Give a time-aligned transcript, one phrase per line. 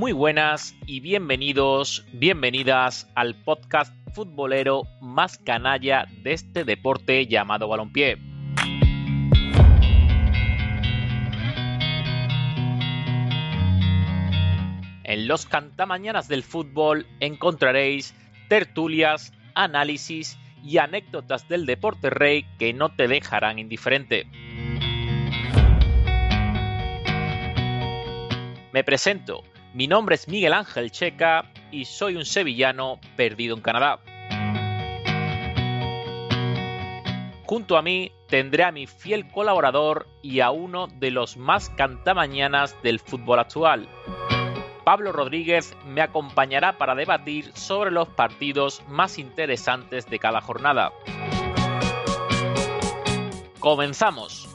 [0.00, 8.16] Muy buenas y bienvenidos, bienvenidas al podcast futbolero más canalla de este deporte llamado balompié.
[15.04, 18.14] En los cantamañanas del fútbol encontraréis
[18.48, 24.24] tertulias, análisis y anécdotas del deporte rey que no te dejarán indiferente.
[28.72, 29.42] Me presento,
[29.72, 34.00] mi nombre es Miguel Ángel Checa y soy un sevillano perdido en Canadá.
[37.44, 42.80] Junto a mí tendré a mi fiel colaborador y a uno de los más cantamañanas
[42.82, 43.88] del fútbol actual.
[44.84, 50.92] Pablo Rodríguez me acompañará para debatir sobre los partidos más interesantes de cada jornada.
[53.60, 54.49] Comenzamos.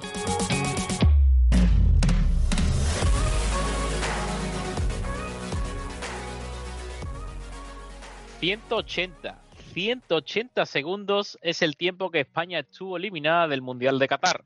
[8.46, 9.42] 180.
[9.74, 14.46] 180 segundos es el tiempo que España estuvo eliminada del Mundial de Qatar.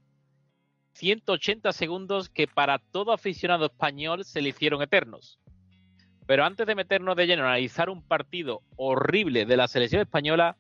[0.94, 5.38] 180 segundos que para todo aficionado español se le hicieron eternos.
[6.26, 10.56] Pero antes de meternos de lleno a analizar un partido horrible de la selección española,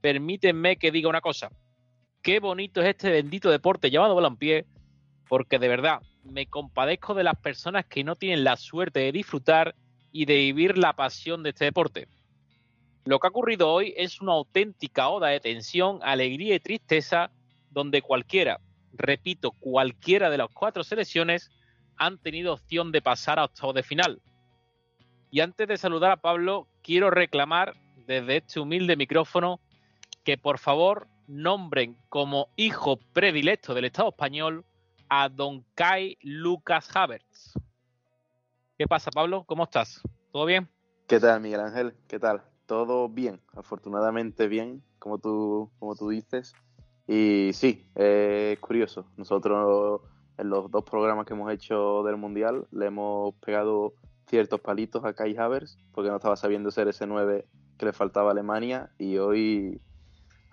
[0.00, 1.50] permítanme que diga una cosa.
[2.22, 4.66] Qué bonito es este bendito deporte llamado balompié,
[5.28, 9.74] porque de verdad me compadezco de las personas que no tienen la suerte de disfrutar
[10.12, 12.06] y de vivir la pasión de este deporte.
[13.08, 17.30] Lo que ha ocurrido hoy es una auténtica oda de tensión, alegría y tristeza,
[17.70, 18.60] donde cualquiera,
[18.92, 21.50] repito, cualquiera de las cuatro selecciones
[21.96, 24.20] han tenido opción de pasar a octavos de final.
[25.30, 27.72] Y antes de saludar a Pablo, quiero reclamar
[28.06, 29.58] desde este humilde micrófono
[30.22, 34.66] que por favor nombren como hijo predilecto del Estado español
[35.08, 37.54] a Don Kai Lucas Havertz.
[38.76, 39.44] ¿Qué pasa, Pablo?
[39.44, 40.02] ¿Cómo estás?
[40.30, 40.68] ¿Todo bien?
[41.06, 41.94] ¿Qué tal, Miguel Ángel?
[42.06, 42.44] ¿Qué tal?
[42.68, 46.54] Todo bien, afortunadamente bien, como tú, como tú dices.
[47.08, 49.06] Y sí, es curioso.
[49.16, 50.02] Nosotros
[50.36, 53.94] en los dos programas que hemos hecho del Mundial le hemos pegado
[54.26, 57.46] ciertos palitos a Kai Havers porque no estaba sabiendo ser ese 9
[57.78, 59.80] que le faltaba a Alemania y hoy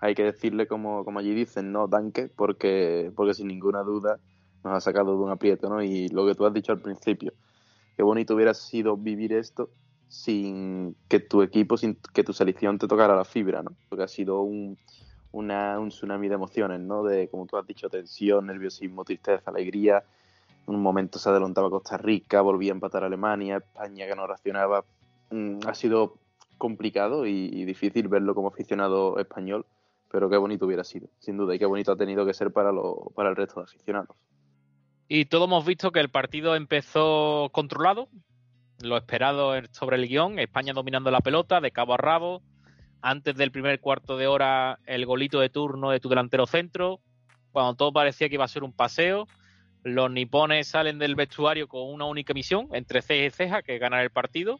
[0.00, 4.18] hay que decirle como, como allí dicen, no, danke, porque, porque sin ninguna duda
[4.64, 5.82] nos ha sacado de un aprieto, ¿no?
[5.82, 7.34] Y lo que tú has dicho al principio,
[7.94, 9.68] qué bonito hubiera sido vivir esto
[10.08, 13.72] sin que tu equipo, sin que tu selección te tocara la fibra, ¿no?
[13.88, 14.78] Porque ha sido un,
[15.32, 17.02] un tsunami de emociones, ¿no?
[17.04, 20.04] De, como tú has dicho, tensión, nerviosismo, tristeza, alegría.
[20.66, 24.26] En un momento se adelantaba Costa Rica, volvía a empatar a Alemania, España que no
[24.26, 24.84] reaccionaba.
[25.30, 26.14] Mm, ha sido
[26.58, 29.66] complicado y, difícil verlo como aficionado español,
[30.10, 32.72] pero qué bonito hubiera sido, sin duda, y qué bonito ha tenido que ser para,
[32.72, 34.16] lo, para el resto de aficionados.
[35.08, 38.08] Y todos hemos visto que el partido empezó controlado,
[38.80, 42.42] lo esperado sobre el guion, España dominando la pelota de cabo a rabo,
[43.00, 47.00] antes del primer cuarto de hora el golito de turno de tu delantero centro,
[47.52, 49.26] cuando todo parecía que iba a ser un paseo,
[49.82, 53.80] los nipones salen del vestuario con una única misión, entre ceja y ceja, que es
[53.80, 54.58] ganar el partido.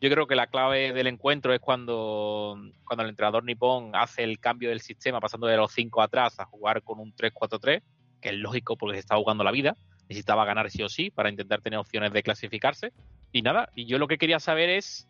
[0.00, 4.38] Yo creo que la clave del encuentro es cuando, cuando el entrenador nipón hace el
[4.40, 7.82] cambio del sistema, pasando de los 5 atrás a jugar con un 3-4-3,
[8.20, 9.76] que es lógico porque se está jugando la vida.
[10.08, 12.92] Necesitaba ganar sí o sí para intentar tener opciones de clasificarse.
[13.36, 15.06] Y nada, y yo lo que quería saber es,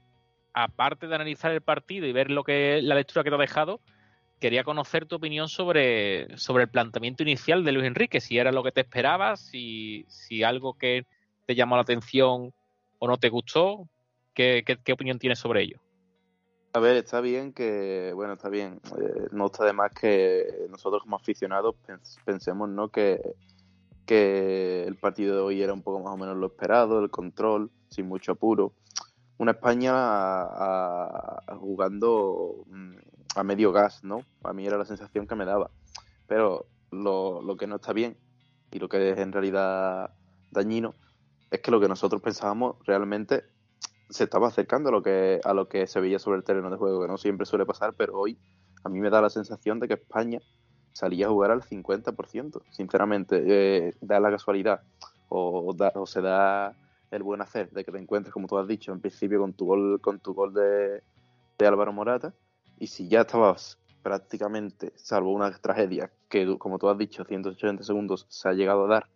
[0.53, 3.79] aparte de analizar el partido y ver lo que la lectura que te ha dejado,
[4.41, 8.65] quería conocer tu opinión sobre, sobre el planteamiento inicial de Luis Enrique, si era lo
[8.65, 11.07] que te esperabas, si, si algo que
[11.47, 12.53] te llamó la atención
[12.99, 13.89] o no te gustó,
[14.35, 15.79] ¿qué, qué, opinión tienes sobre ello?
[16.73, 18.81] A ver, está bien que, bueno, está bien.
[19.01, 21.77] Eh, no está de más que nosotros como aficionados
[22.25, 22.89] pensemos, ¿no?
[22.89, 23.21] Que,
[24.05, 27.71] que el partido de hoy era un poco más o menos lo esperado, el control,
[27.89, 28.73] sin mucho apuro.
[29.39, 29.93] Una España
[31.59, 32.95] jugando mm,
[33.37, 34.23] a medio gas, ¿no?
[34.43, 35.71] A mí era la sensación que me daba.
[36.27, 38.17] Pero lo, que no está bien
[38.71, 40.11] y lo que es en realidad
[40.51, 40.95] dañino
[41.51, 43.45] es que lo que nosotros pensábamos realmente
[44.09, 46.77] se estaba acercando a lo que a lo que se veía sobre el terreno de
[46.77, 48.39] juego, que no siempre suele pasar, pero hoy
[48.85, 50.41] a mí me da la sensación de que España
[50.93, 53.43] salía a jugar al 50%, sinceramente.
[53.47, 54.81] Eh, da la casualidad
[55.29, 56.75] o, o, se da
[57.11, 59.67] el buen hacer de que te encuentres, como tú has dicho, en principio con tu
[59.67, 61.03] gol, con tu gol de,
[61.59, 62.35] de Álvaro Morata.
[62.79, 68.27] Y si ya estabas prácticamente, salvo una tragedia que, como tú has dicho, 180 segundos
[68.29, 69.07] se ha llegado a dar,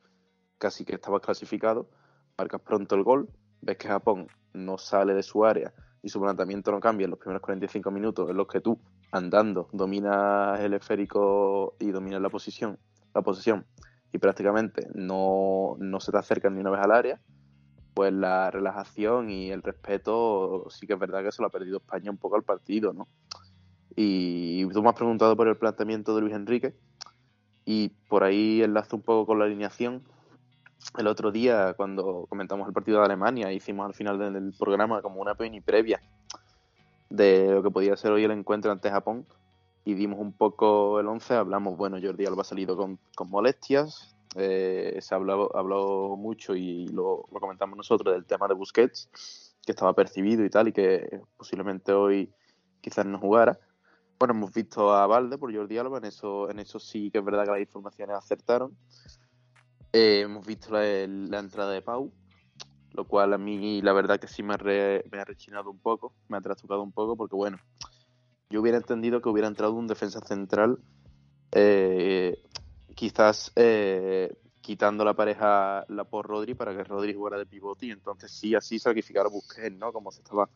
[0.59, 1.89] casi que estabas clasificado,
[2.37, 3.29] marcas pronto el gol,
[3.61, 5.73] ves que Japón no sale de su área
[6.03, 8.79] y su planteamiento no cambia en los primeros 45 minutos en los que tú
[9.13, 12.79] andando, dominas el esférico y dominas la posición,
[13.15, 13.67] la posición
[14.13, 17.21] y prácticamente no, se te acercan ni una vez al área,
[17.95, 21.79] pues la relajación y el respeto sí que es verdad que se lo ha perdido
[21.79, 23.09] España un poco al partido, ¿no?
[23.97, 26.75] Y tú me has preguntado por el planteamiento de Luis Enrique
[27.65, 30.03] y por ahí enlazo un poco con la alineación.
[30.99, 35.21] El otro día, cuando comentamos el partido de Alemania, hicimos al final del programa como
[35.21, 36.01] una mini previa
[37.11, 39.27] de lo que podía ser hoy el encuentro ante Japón
[39.85, 41.35] y dimos un poco el 11.
[41.35, 46.87] Hablamos, bueno, Jordi Alba ha salido con, con molestias, eh, se ha hablado, mucho y
[46.89, 51.93] lo, comentamos nosotros del tema de Busquets, que estaba percibido y tal, y que posiblemente
[51.93, 52.33] hoy
[52.81, 53.59] quizás no jugara.
[54.19, 57.25] Bueno, hemos visto a Valde por Jordi Alba, en eso, en eso sí que es
[57.25, 58.77] verdad que las informaciones acertaron.
[59.93, 62.13] Eh, hemos visto la, entrada de Pau,
[62.93, 64.57] lo cual a mí la verdad que sí me,
[65.11, 67.59] me ha rechinado un poco, me ha trastocado un poco, porque bueno,
[68.51, 70.79] yo hubiera entendido que hubiera entrado un defensa central
[71.53, 72.43] eh,
[73.01, 74.31] quizás eh,
[74.61, 78.55] quitando la pareja la por Rodri para que Rodri jugara de pivote y entonces sí
[78.55, 79.91] así sacrificar a Busquets, ¿no?
[79.91, 80.51] Como se estaba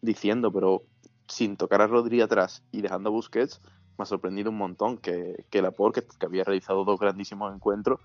[0.00, 0.82] diciendo, pero
[1.28, 3.60] sin tocar a Rodri atrás y dejando a Busquets,
[3.96, 8.00] me ha sorprendido un montón que, que Laporte, que, había realizado dos grandísimos encuentros,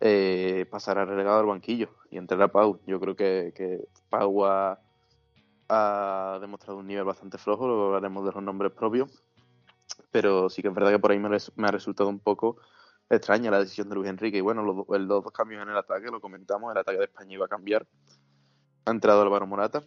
[0.00, 2.78] eh, pasara relegado al banquillo y entrara Pau.
[2.86, 4.82] Yo creo que, que Pau ha,
[5.70, 9.10] ha, demostrado un nivel bastante flojo, luego hablaremos de los nombres propios,
[10.10, 12.58] pero sí que es verdad que por ahí me ha resultado un poco
[13.16, 14.38] extraña la decisión de Luis Enrique.
[14.38, 17.46] Y bueno, los, dos cambios en el ataque, lo comentamos, el ataque de España iba
[17.46, 17.86] a cambiar.
[18.84, 19.82] Ha entrado Álvaro Morata.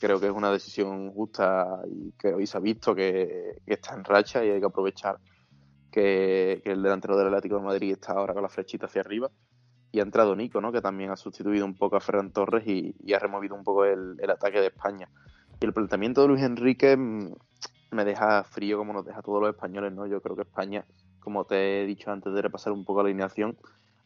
[0.00, 4.04] Creo que es una decisión justa y que hoy se ha visto que, está en
[4.04, 5.18] racha y hay que aprovechar
[5.90, 9.30] que, el delantero del Atlético de Madrid está ahora con la flechita hacia arriba.
[9.90, 10.70] Y ha entrado Nico, ¿no?
[10.70, 14.16] que también ha sustituido un poco a Ferran Torres y, ha removido un poco el,
[14.20, 15.08] el ataque de España.
[15.60, 17.32] Y el planteamiento de Luis Enrique mm,
[17.90, 20.06] me deja frío como nos deja a todos los españoles, ¿no?
[20.06, 20.84] Yo creo que España
[21.20, 23.56] como te he dicho antes de repasar un poco la alineación,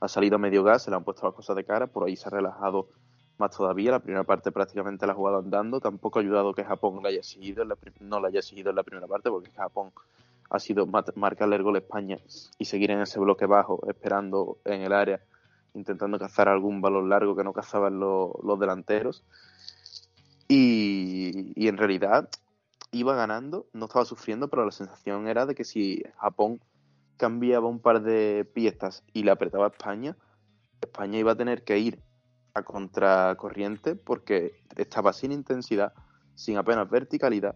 [0.01, 2.17] ha salido a medio gas, se le han puesto las cosas de cara, por ahí
[2.17, 2.89] se ha relajado
[3.39, 3.91] más todavía.
[3.91, 5.81] La primera parte prácticamente la ha jugado andando.
[5.81, 7.65] Tampoco ha ayudado que Japón la haya seguido
[8.01, 9.93] no la haya seguido en la primera parte, porque Japón
[10.51, 12.19] ha sido marcarle el gol a España
[12.59, 15.21] y seguir en ese bloque bajo, esperando en el área,
[15.75, 19.25] intentando cazar algún balón largo que no cazaban los, delanteros.
[20.49, 22.29] Y, y en realidad
[22.91, 26.61] iba ganando, no estaba sufriendo, pero la sensación era de que si Japón
[27.23, 30.17] cambiaba un par de piezas y le apretaba a España,
[30.81, 32.01] España iba a tener que ir
[32.53, 35.93] a contracorriente porque estaba sin intensidad,
[36.35, 37.55] sin apenas verticalidad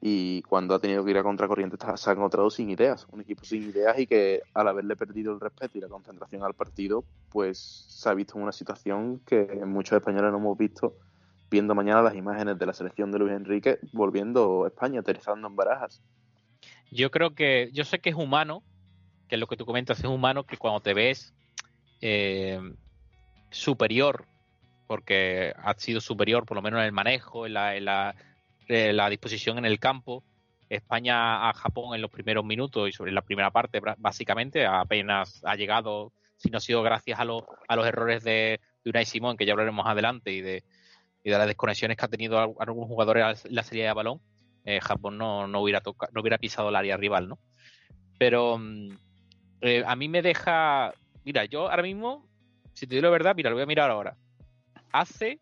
[0.00, 3.44] y cuando ha tenido que ir a contracorriente se ha encontrado sin ideas, un equipo
[3.44, 7.58] sin ideas y que al haberle perdido el respeto y la concentración al partido, pues
[7.88, 10.96] se ha visto en una situación que muchos españoles no hemos visto
[11.50, 15.54] viendo mañana las imágenes de la selección de Luis Enrique volviendo a España, aterrizando en
[15.54, 16.00] barajas.
[16.90, 18.62] Yo creo que, yo sé que es humano
[19.32, 21.32] que lo que tú comentas, es humano que cuando te ves
[22.02, 22.60] eh,
[23.50, 24.26] superior,
[24.86, 28.14] porque has sido superior por lo menos en el manejo, en la,
[29.08, 30.22] disposición en el campo,
[30.68, 35.56] España a Japón en los primeros minutos y sobre la primera parte, básicamente, apenas ha
[35.56, 39.38] llegado, si no ha sido gracias a, los, a los errores de, de Unai Simón,
[39.38, 40.62] que ya hablaremos adelante, y de,
[41.24, 44.20] las desconexiones que ha tenido algunos jugadores en la serie de balón,
[44.66, 45.80] eh, Japón no, hubiera
[46.12, 47.38] no hubiera pisado el área rival, ¿no?
[48.18, 48.90] Pero mm,
[49.62, 50.92] eh, a mí me deja.
[51.24, 52.26] Mira, yo ahora mismo,
[52.74, 54.16] si te digo la verdad, mira, lo voy a mirar ahora.
[54.90, 55.40] Hace,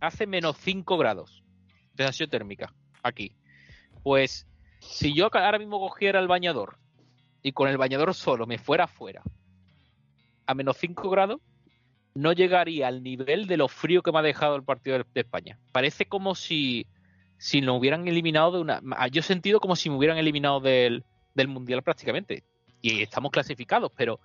[0.00, 1.42] hace menos 5 grados
[1.94, 3.36] de sensación térmica aquí.
[4.04, 4.46] Pues
[4.78, 6.78] si yo ahora mismo cogiera el bañador
[7.42, 9.22] y con el bañador solo me fuera afuera
[10.46, 11.40] a menos 5 grados,
[12.14, 15.58] no llegaría al nivel de lo frío que me ha dejado el partido de España.
[15.72, 16.86] Parece como si,
[17.36, 18.80] si nos hubieran eliminado de una.
[19.10, 21.04] Yo he sentido como si me hubieran eliminado del,
[21.34, 22.44] del Mundial prácticamente
[22.86, 24.20] y estamos clasificados, pero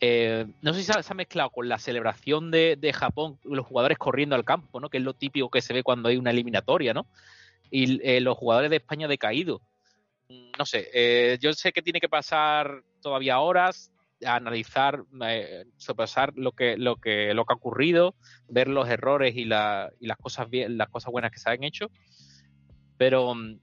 [0.00, 4.34] eh, no sé si se ha, mezclado con la celebración de, Japón, los jugadores corriendo
[4.34, 4.88] al campo, ¿no?
[4.88, 7.06] Que es lo típico que se ve cuando hay una eliminatoria, ¿no?
[7.70, 9.60] Y eh, los jugadores de España decaídos.
[10.58, 13.92] No sé, eh, yo sé que tiene que pasar todavía horas
[14.24, 15.04] a analizar,
[15.76, 18.14] sopesar lo que, lo que, lo que ha ocurrido,
[18.48, 21.62] ver los errores y, la, y las cosas bien, las cosas buenas que se han
[21.62, 21.90] hecho.
[22.96, 23.58] Pero mm,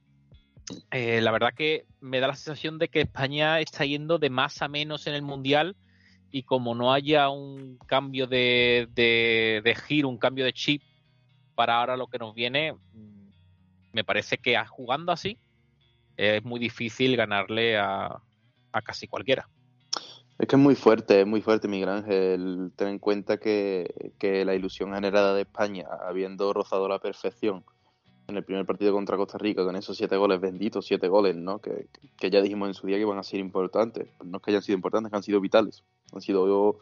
[0.92, 4.62] eh, la verdad que me da la sensación de que España está yendo de más
[4.62, 5.75] a menos en el Mundial
[6.32, 10.82] y como no haya un cambio de, giro, un cambio de chip
[11.56, 13.30] para ahora lo que nos viene, mm,
[13.94, 15.38] me parece que jugando así
[16.18, 18.22] es muy difícil ganarle a,
[18.86, 19.48] casi cualquiera.
[20.38, 22.72] Es que es muy fuerte, es muy fuerte, Miguel Ángel.
[22.75, 27.63] Ten en cuenta que, que la ilusión generada de España, habiendo rozado la perfección,
[28.32, 31.60] en el primer partido contra Costa Rica, con esos siete goles benditos, siete goles, ¿no?
[31.60, 31.88] Que,
[32.30, 34.08] ya dijimos en su día que iban a ser importantes.
[34.24, 35.84] No es que hayan sido importantes, que han sido vitales.
[36.14, 36.82] Han sido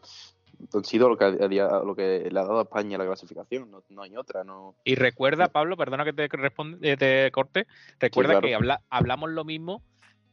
[0.74, 4.18] han sido lo que, lo que le ha dado a España la clasificación, no, hay
[4.18, 4.44] otra.
[4.44, 7.66] no Y recuerda, Pablo, perdona que te, responde, eh, te corte,
[7.98, 9.82] recuerda que habla, hablamos lo mismo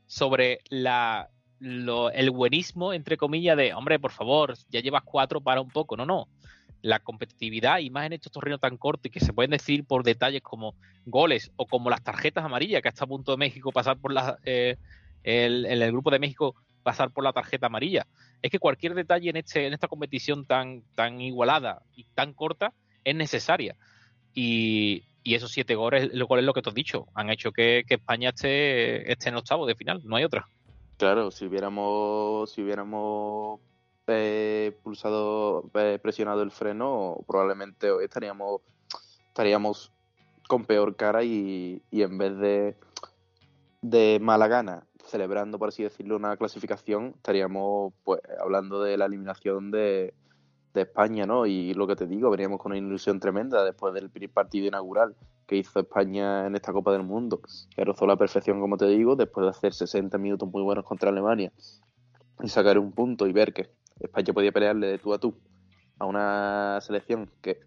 [0.06, 1.30] sobre la,
[1.60, 5.96] el buenismo, entre comillas, de, hombre, por favor, ya llevas cuatro para un poco.
[5.96, 6.28] No, no.
[6.82, 10.04] La competitividad, y más en estos torneos tan cortos y que se pueden decir por
[10.04, 13.98] detalles como goles o como las tarjetas amarillas, que hasta a punto de México pasar
[13.98, 14.76] por la, eh,
[15.26, 18.06] el, grupo de México pasar por la tarjeta amarilla.
[18.42, 22.72] Es que cualquier detalle en, este, en esta competición tan, tan igualada y tan corta
[23.04, 23.76] es necesaria.
[24.34, 27.84] Y, esos siete goles, lo cual es lo que te has dicho, han hecho que,
[27.88, 30.46] España esté, esté en octavo de final, no hay otra.
[30.98, 33.60] Claro, si si hubiéramos
[34.06, 38.60] eh, pulsado, eh, presionado el freno, probablemente hoy estaríamos,
[39.28, 39.92] estaríamos
[40.48, 42.76] con peor cara y, en vez de,
[43.82, 49.70] de mala gana, celebrando, por así decirlo, una clasificación, estaríamos pues hablando de la eliminación
[49.70, 50.14] de,
[50.76, 51.46] de España, ¿no?
[51.46, 55.16] Y lo que te digo, veníamos con una ilusión tremenda después del primer partido inaugural
[55.46, 57.40] que hizo España en esta Copa del Mundo,
[57.74, 61.10] que rozó la perfección, como te digo, después de hacer 60 minutos muy buenos contra
[61.10, 61.52] Alemania
[62.42, 65.34] y sacar un punto y ver que España podía pelearle de tú a tú
[65.98, 67.60] a una selección que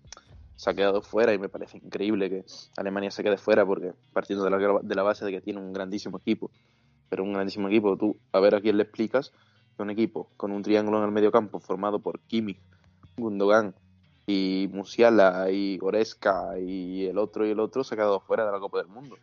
[0.56, 2.46] se ha quedado fuera y me parece increíble que
[2.78, 5.74] Alemania se quede fuera porque partiendo de la, de la base de que tiene un
[5.74, 6.52] grandísimo equipo,
[7.08, 9.32] pero un grandísimo equipo, tú a ver a quién le explicas
[9.76, 12.60] que un equipo con un triángulo en el medio campo formado por Kimmich,
[13.18, 13.74] Gundogan
[14.28, 18.52] y Musiala y Goreska y el otro y el otro se ha quedado fuera de
[18.52, 19.18] la Copa del Mundo.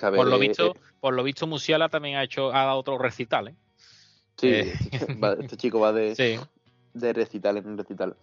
[0.00, 3.56] por lo visto, por lo visto Musiala también ha hecho ha dado otro recital, ¿eh?
[4.36, 4.72] Sí, eh.
[5.40, 6.14] este chico va de,
[6.94, 8.16] de recital en recital.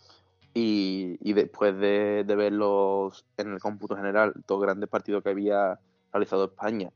[0.53, 5.79] Y, y después de, de verlos en el cómputo general, dos grandes partidos que había
[6.11, 6.91] realizado España,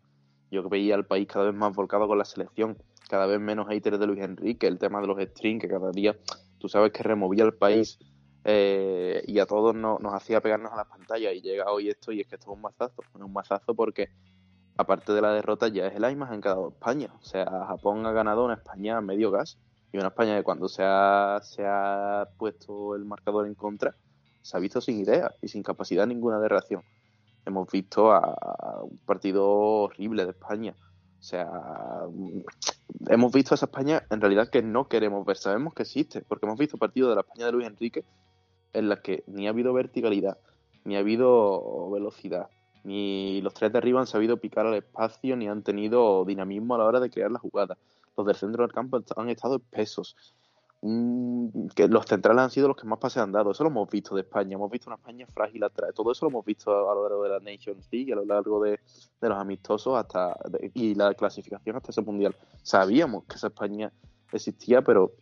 [0.49, 2.77] yo veía al país cada vez más volcado con la selección,
[3.09, 6.17] cada vez menos haters de Luis Enrique, el tema de los strings, que cada día
[6.59, 7.99] tú sabes que removía el país
[8.45, 12.21] eh, y a todos nos hacía pegarnos a las pantallas y llega hoy esto y
[12.21, 14.09] es que esto es un mazazo, es un mazazo porque
[14.77, 18.05] aparte de la derrota ya es la imagen que ha dado España, o sea, Japón
[18.05, 19.57] ha ganado una España a medio gas
[19.91, 23.95] y una España que cuando se ha, se ha puesto el marcador en contra
[24.43, 26.83] se ha visto sin idea y sin capacidad ninguna de reacción.
[27.45, 30.75] Hemos visto a un partido horrible de España.
[31.19, 31.49] O sea,
[33.07, 35.37] hemos visto a esa España en realidad que no queremos ver.
[35.37, 38.03] Sabemos que existe, porque hemos visto partidos de la España de Luis Enrique
[38.73, 40.37] en las que ni ha habido verticalidad,
[40.83, 42.49] ni ha habido velocidad,
[42.83, 46.79] ni los tres de arriba han sabido picar al espacio, ni han tenido dinamismo a
[46.79, 47.77] la hora de crear la jugada.
[48.17, 50.15] Los del centro del campo han estado espesos.
[51.75, 53.51] que los centrales han sido los que más pases han dado.
[53.51, 54.55] Eso lo hemos visto de España.
[54.55, 55.93] Hemos visto una España frágil atrás.
[55.95, 58.61] Todo eso lo hemos visto a, lo largo de la Nations League, a lo largo
[58.61, 58.79] de,
[59.21, 60.35] los amistosos hasta
[60.73, 62.35] y la clasificación hasta ese mundial.
[62.63, 63.93] Sabíamos que esa España
[64.33, 65.13] existía, pero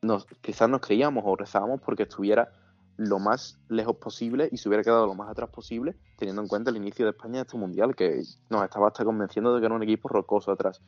[0.00, 2.50] nos, quizás nos creíamos o rezábamos porque estuviera
[2.96, 6.70] lo más lejos posible y se hubiera quedado lo más atrás posible, teniendo en cuenta
[6.70, 9.74] el inicio de España en este mundial, que nos estaba hasta convenciendo de que era
[9.74, 10.80] un equipo rocoso atrás.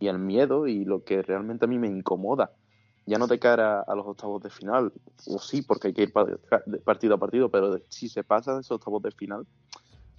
[0.00, 2.52] Y el miedo y lo que realmente a mí me incomoda,
[3.06, 4.92] ya no de cara a los octavos de final,
[5.26, 6.12] o sí, porque hay que ir
[6.84, 9.46] partido a partido, pero si se pasa de esos octavos de final,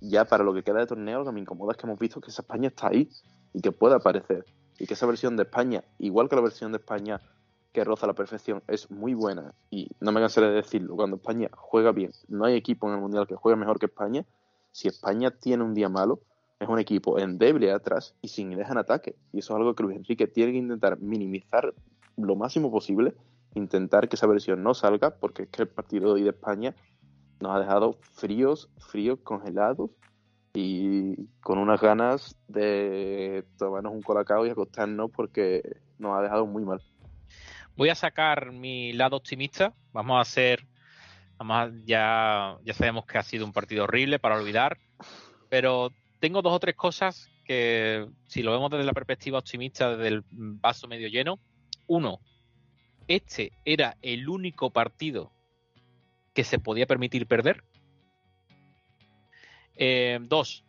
[0.02, 2.20] ya para lo que queda de torneo, lo que me incomoda es que hemos visto
[2.20, 3.10] que esa España está ahí
[3.54, 4.46] y que puede aparecer.
[4.80, 7.20] Y que esa versión de España, igual que la versión de España
[7.84, 11.92] roza la perfección es muy buena y no me cansaré de decirlo, cuando España juega
[11.92, 14.26] bien, no hay equipo en el Mundial que juegue mejor que España,
[14.72, 16.22] si España tiene un día malo,
[16.60, 19.16] es un equipo endeble atrás y sin ideas en ataque.
[19.32, 21.74] Y eso es algo que Luis Enrique tiene que intentar minimizar
[22.18, 23.16] lo máximo posible,
[23.56, 26.76] intentar que esa versión no salga, porque es que el partido de hoy de España
[27.40, 29.92] nos ha dejado fríos, fríos, congelados
[30.54, 36.66] y con unas ganas de tomarnos un colacao y acostarnos porque nos ha dejado muy
[36.66, 36.82] mal.
[37.80, 39.74] Voy a sacar mi lado optimista.
[39.94, 40.68] Vamos a hacer.
[41.38, 44.78] Vamos ya, ya sabemos que ha sido un partido horrible para olvidar.
[45.48, 50.10] Pero tengo dos o tres cosas que, si lo vemos desde la perspectiva optimista, desde
[50.10, 51.40] el vaso medio lleno.
[51.88, 52.20] Uno,
[53.08, 55.32] este era el único partido
[56.34, 57.64] que se podía permitir perder.
[59.78, 60.66] Eh, dos,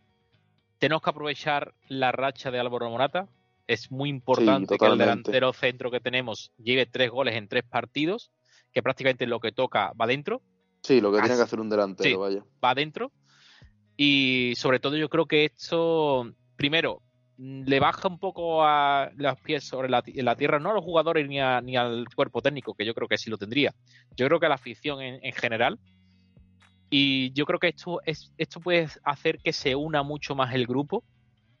[0.79, 3.27] tenemos que aprovechar la racha de Álvaro Morata
[3.71, 8.31] es muy importante que el delantero centro que tenemos lleve tres goles en tres partidos,
[8.73, 10.41] que prácticamente lo que toca va dentro.
[10.83, 12.43] Sí, lo que tiene que hacer un delantero, vaya.
[12.63, 13.13] Va dentro.
[13.95, 17.01] Y sobre todo yo creo que esto, primero,
[17.37, 21.37] le baja un poco a los pies sobre la, tierra, no a los jugadores ni,
[21.63, 23.73] ni, al cuerpo técnico, que yo creo que sí lo tendría.
[24.17, 25.79] Yo creo que a la afición en, en general.
[26.89, 30.67] Y yo creo que esto, es, esto puede hacer que se una mucho más el
[30.67, 31.05] grupo,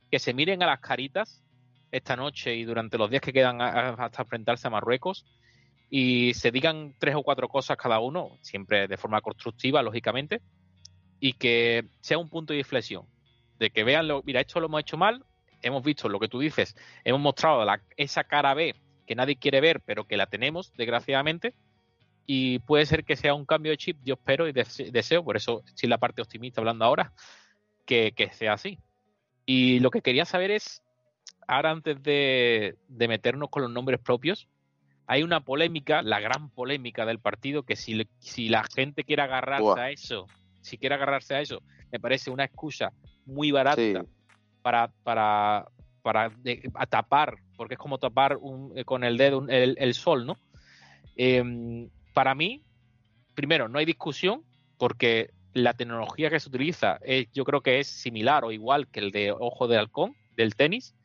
[0.09, 1.41] que se miren a las caritas
[1.91, 5.25] esta noche y durante los días que quedan hasta enfrentarse a Marruecos
[5.89, 10.41] y se digan tres o cuatro cosas cada uno, siempre de forma constructiva, lógicamente,
[11.19, 13.05] y que sea un punto de inflexión.
[13.59, 15.25] De que vean, lo, mira, esto lo hemos hecho mal,
[15.61, 17.65] hemos visto lo que tú dices, hemos mostrado
[17.97, 21.53] esa cara B que nadie quiere ver, pero que la tenemos, desgraciadamente,
[22.25, 25.63] y puede ser que sea un cambio de chip, yo espero y deseo, por eso
[25.67, 27.11] estoy la parte optimista hablando ahora,
[27.85, 28.79] que, sea así.
[29.45, 30.81] Y lo que quería saber es,
[31.51, 34.47] ahora antes de, meternos con los nombres propios,
[35.05, 39.79] hay una polémica, la gran polémica del partido, que si, si la gente quiere agarrarse
[39.81, 40.27] a eso,
[40.61, 42.93] si quiere agarrarse a eso, me parece una excusa
[43.25, 44.05] muy barata
[44.61, 45.67] para, para,
[46.01, 46.31] para
[46.89, 50.37] tapar, porque es como tapar un, eh, con el dedo el, sol, ¿no?
[51.17, 52.63] Em, para mí,
[53.35, 54.45] primero, no hay discusión,
[54.77, 59.01] porque la tecnología que se utiliza es, yo creo que es similar o igual que
[59.01, 60.95] el de ojo de halcón, del tenis.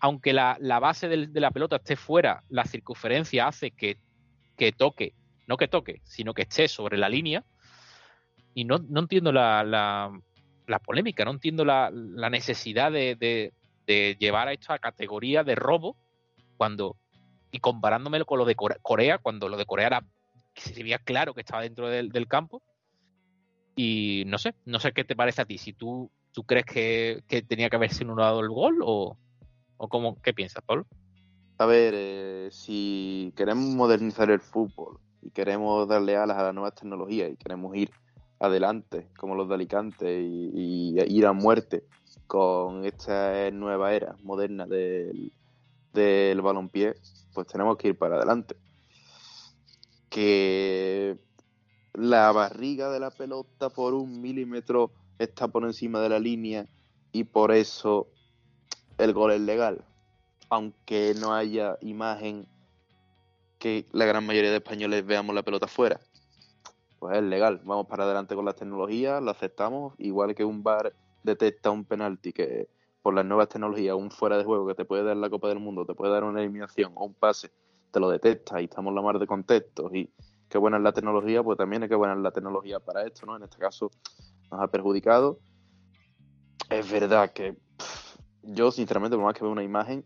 [0.00, 3.98] Aunque la, base de la pelota esté fuera, la circunferencia hace que,
[4.76, 5.14] toque,
[5.46, 7.44] no que toque, sino que esté sobre la línea.
[8.54, 11.90] Y no, no entiendo la, la, polémica, no entiendo la,
[12.30, 13.52] necesidad de,
[14.18, 15.96] llevar a esto a categoría de robo
[16.56, 16.96] cuando
[17.52, 20.04] y comparándomelo con lo de Corea, cuando lo de Corea era
[20.56, 22.62] se veía claro que estaba dentro del, campo
[23.74, 25.58] y no sé, no sé qué te parece a ti.
[25.58, 29.16] Si tú, tú crees que, tenía que haberse anulado el gol o,
[29.76, 30.86] o cómo, qué piensas, Pablo.
[31.58, 36.74] A ver, eh, si queremos modernizar el fútbol y queremos darle alas a las nuevas
[36.74, 37.90] tecnologías y queremos ir
[38.38, 41.84] adelante, como los de Alicante, y, ir a muerte
[42.26, 45.32] con esta nueva era moderna del,
[45.94, 46.94] del balompié,
[47.32, 48.56] pues tenemos que ir para adelante.
[50.10, 51.18] Que
[51.94, 56.66] la barriga de la pelota por un milímetro está por encima de la línea
[57.12, 58.08] y por eso
[58.98, 59.84] el gol es legal.
[60.48, 62.46] Aunque no haya imagen
[63.58, 66.00] que la gran mayoría de españoles veamos la pelota fuera.
[66.98, 67.60] Pues es legal.
[67.64, 69.94] Vamos para adelante con las tecnologías, lo aceptamos.
[69.98, 72.68] Igual que un bar detecta un penalti que
[73.02, 75.60] por las nuevas tecnologías, un fuera de juego que te puede dar la Copa del
[75.60, 77.52] Mundo, te puede dar una eliminación o un pase,
[77.92, 80.10] te lo detecta y estamos la mar de contextos y
[80.48, 83.26] qué buena es la tecnología, pues también es que buena es la tecnología para esto,
[83.26, 83.36] ¿no?
[83.36, 83.90] En este caso
[84.50, 85.38] nos ha perjudicado.
[86.68, 87.56] Es verdad que
[88.46, 90.04] yo, sinceramente, por más que veo una imagen,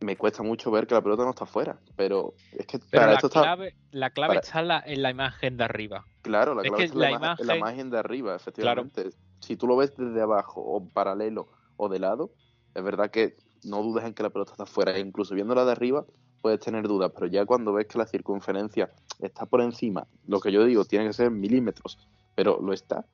[0.00, 1.78] me cuesta mucho ver que la pelota no está afuera.
[1.96, 3.80] Pero es que para la esto clave, está.
[3.92, 6.04] La clave está en la, imagen de arriba.
[6.22, 7.90] Claro, la clave está en la, imagen...
[7.90, 9.10] de arriba, efectivamente.
[9.40, 12.32] Si tú lo ves desde abajo, o paralelo, o de lado,
[12.74, 14.96] es verdad que no dudes en que la pelota está afuera.
[14.96, 16.04] E incluso viéndola de arriba,
[16.40, 20.52] puedes tener dudas, pero ya cuando ves que la circunferencia está por encima, lo que
[20.52, 21.98] yo digo, tiene que ser milímetros,
[22.34, 23.06] pero lo está.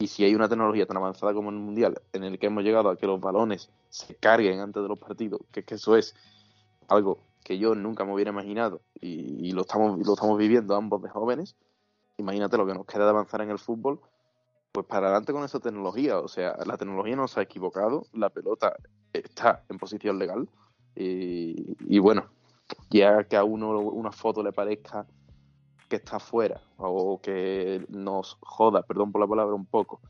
[0.00, 2.88] Y si hay una tecnología tan avanzada como el Mundial, en el que hemos llegado
[2.88, 6.14] a que los balones se carguen antes de los partidos, que, que eso es
[6.86, 11.08] algo que yo nunca me hubiera imaginado y, lo, estamos, lo estamos viviendo ambos de
[11.08, 11.56] jóvenes,
[12.16, 14.00] imagínate lo que nos queda de avanzar en el fútbol,
[14.70, 16.18] pues para adelante con esa tecnología.
[16.18, 18.76] O sea, la tecnología no se ha equivocado, la pelota
[19.12, 20.48] está en posición legal
[20.94, 22.26] y, y bueno,
[22.90, 25.06] ya que a uno una foto le parezca
[25.88, 30.00] que está fuera o que nos joda, perdón por la palabra, un poco,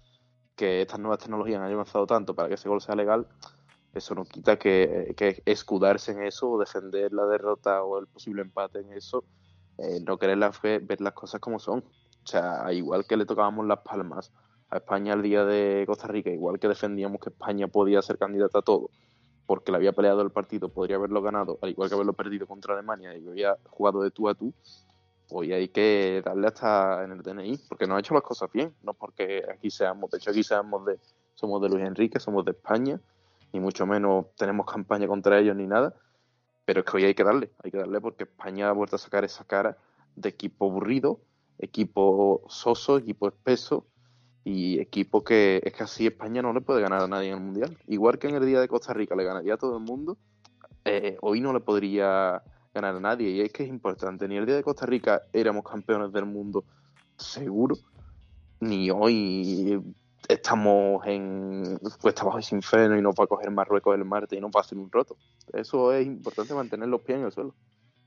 [0.57, 3.27] que estas nuevas tecnologías han avanzado tanto para que ese gol sea legal,
[3.95, 5.14] eso no quita que,
[5.47, 9.25] escudarse en eso o defender la derrota o el posible empate en eso,
[9.79, 11.81] eh, no querer la fe, ver las cosas como son.
[11.81, 14.33] O sea, igual que le tocábamos las palmas
[14.71, 18.59] a España el día de Costa Rica, igual que defendíamos que España podía ser candidata
[18.59, 18.91] a todo,
[19.47, 22.75] porque le había peleado el partido, podría haberlo ganado, al igual que haberlo perdido contra
[22.75, 24.53] Alemania y había jugado de tú a tú,
[25.31, 28.75] hoy hay que darle hasta en el DNI, porque no ha hecho las cosas bien,
[28.83, 30.99] no porque aquí seamos, de hecho aquí seamos de,
[31.35, 33.01] somos de Luis Enrique, somos de España,
[33.53, 35.95] ni mucho menos tenemos campaña contra ellos ni nada,
[36.64, 38.99] pero es que hoy hay que darle, hay que darle porque España ha vuelto a
[38.99, 39.79] sacar esa cara
[40.17, 41.21] de equipo aburrido,
[41.59, 43.87] equipo soso, equipo espeso,
[44.49, 47.45] y equipo que es que así España no le puede ganar a nadie en el
[47.45, 47.77] Mundial.
[47.87, 50.17] Igual que en el día de Costa Rica le ganaría a todo el mundo,
[50.87, 52.43] eh, hoy no le podría
[52.81, 53.31] ganar a nadie.
[53.31, 56.64] Y es que es importante, ni el día de Costa Rica éramos campeones del mundo
[57.17, 57.77] seguro,
[58.61, 59.81] ni hoy
[60.29, 64.38] estamos en cuesta abajo y sin freno y no va a coger Marruecos el martes
[64.38, 65.17] y no va a hacer un roto.
[65.53, 67.55] Eso es importante mantener los pies en el suelo.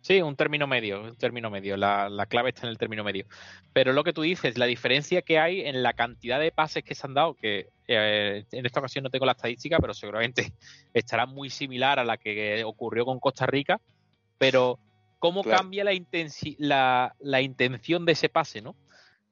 [0.02, 1.78] Sí, un término medio, un término medio.
[1.78, 3.26] La, clave está en el término medio.
[3.72, 6.96] Pero lo que tú dices, la diferencia que hay en la cantidad de pases que
[6.96, 10.54] se han dado, que eh, en esta ocasión no tengo la estadística, pero seguramente
[10.94, 13.80] estará muy similar a la que ocurrió con Costa Rica.
[14.42, 14.80] Pero
[15.20, 15.92] cómo cambia la,
[16.58, 18.76] la, la, intención de ese pase, ¿no?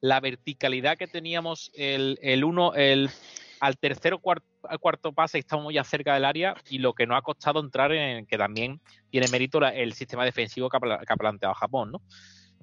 [0.00, 3.10] La verticalidad que teníamos el, el uno, el
[3.58, 7.18] al tercero cuarto, al cuarto pase estamos ya cerca del área y lo que nos
[7.18, 11.90] ha costado entrar en que también tiene mérito el sistema defensivo que ha, planteado Japón,
[11.90, 12.02] ¿no?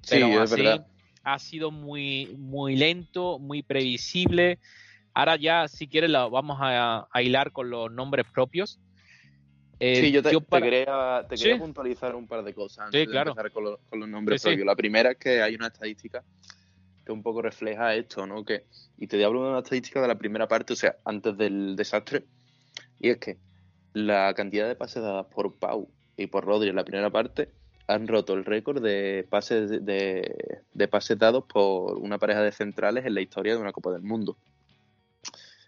[0.02, 0.86] sí, es verdad.
[1.22, 4.58] Ha sido muy, muy lento, muy previsible.
[5.12, 8.80] Ahora ya, si quieres, lo vamos a, hilar con los nombres propios.
[9.80, 11.24] Eh, sí, yo te, quería,
[11.58, 14.66] puntualizar un par de cosas antes de empezar con, los nombres propios.
[14.66, 16.24] La primera es que hay una estadística
[17.06, 18.44] que un poco refleja esto, ¿no?
[18.44, 18.64] Que,
[18.98, 22.24] y te hablo de una estadística de la primera parte, o sea, antes del desastre,
[22.98, 23.38] y es que
[23.92, 27.48] la cantidad de pases dadas por Pau y por Rodri en la primera parte
[27.86, 33.06] han roto el récord de pases de, de, pases dados por una pareja de centrales
[33.06, 34.36] en la historia de una Copa del Mundo.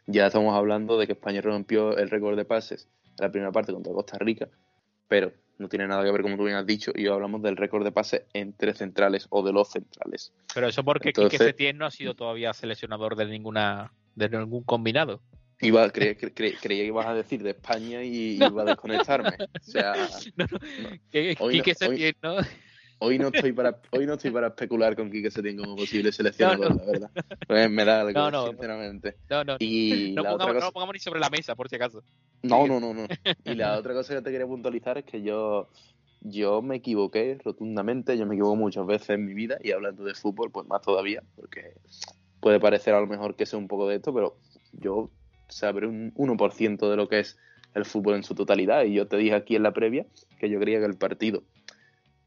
[0.07, 2.89] Ya estamos hablando de que España rompió el récord de pases
[3.21, 4.49] la primera parte contra Costa Rica,
[5.09, 7.85] pero no tiene nada que ver, como tú bien has dicho, y hablamos del récord
[7.85, 10.33] de pases entre centrales o de los centrales.
[10.55, 15.21] Pero eso porque Quique Setién no ha sido todavía seleccionador de ninguna de ningún combinado.
[15.61, 19.37] Iba, creía, creía, que ibas a decir de España y iba a desconectarme.
[19.39, 19.93] O sea,
[20.37, 21.51] no, no.
[21.51, 22.37] Quique Setién, ¿no?
[23.03, 26.77] Hoy no estoy para hoy no estoy para especular con Quique Setién como posible seleccionador,
[26.77, 27.11] la verdad.
[27.47, 29.17] Pues me da algo, sinceramente.
[29.31, 29.57] No, no.
[29.59, 32.03] Y no, pongamos, no pongamos ni sobre la mesa, por si acaso.
[32.43, 33.07] No, no, no, no.
[33.45, 35.69] Y la otra cosa que te quería puntualizar es que yo
[36.21, 40.15] yo me equivoqué rotundamente, yo me equivoco muchas veces en mi vida y hablando de
[40.15, 41.73] fútbol, pues más todavía, porque
[42.41, 44.37] puede parecer a lo mejor que sé un poco de esto, pero
[44.73, 45.11] yo
[45.49, 47.39] sabré un 1% de lo que es
[47.75, 50.05] el fútbol en su totalidad y yo te dije aquí en la previa
[50.39, 51.43] que yo creía que el partido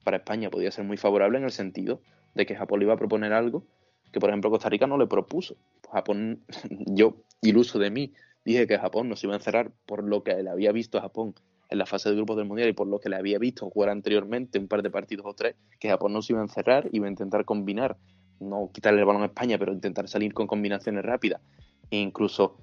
[0.03, 2.01] para España podía ser muy favorable en el sentido
[2.35, 3.65] de que Japón le iba a proponer algo
[4.11, 5.57] que, por ejemplo, Costa Rica no le propuso.
[5.91, 8.13] Japón, yo, iluso de mí,
[8.45, 11.01] dije que Japón no se iba a encerrar por lo que le había visto a
[11.01, 11.33] Japón
[11.69, 13.89] en la fase de grupos del Mundial y por lo que le había visto jugar
[13.89, 17.07] anteriormente un par de partidos o tres, que Japón no se iba a encerrar, iba
[17.07, 17.97] a intentar combinar,
[18.39, 21.41] no quitarle el balón a España, pero intentar salir con combinaciones rápidas
[21.89, 22.57] e incluso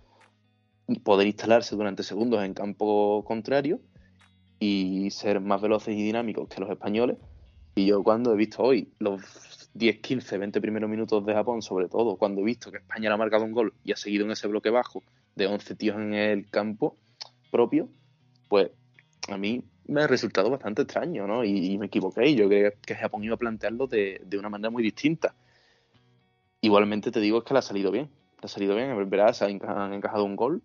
[1.03, 3.81] poder instalarse durante segundos en campo contrario
[4.61, 7.16] y ser más veloces y dinámicos que los españoles.
[7.74, 11.88] Y yo cuando he visto hoy los 10, 15, 20 primeros minutos de Japón, sobre
[11.88, 14.33] todo cuando he visto que España le ha marcado un gol y ha seguido en
[14.33, 15.02] ese bloque bajo
[15.37, 16.96] de 11 tíos en el campo
[17.50, 17.88] propio,
[18.48, 18.70] pues
[19.28, 21.44] a mí me ha resultado bastante extraño, ¿no?
[21.44, 24.70] Y, me equivoqué y yo creo que Japón iba a plantearlo de, de, una manera
[24.70, 25.35] muy distinta.
[26.61, 28.09] Igualmente te digo que le ha salido bien,
[28.40, 30.62] le ha salido bien, en verdad se han encajado un gol,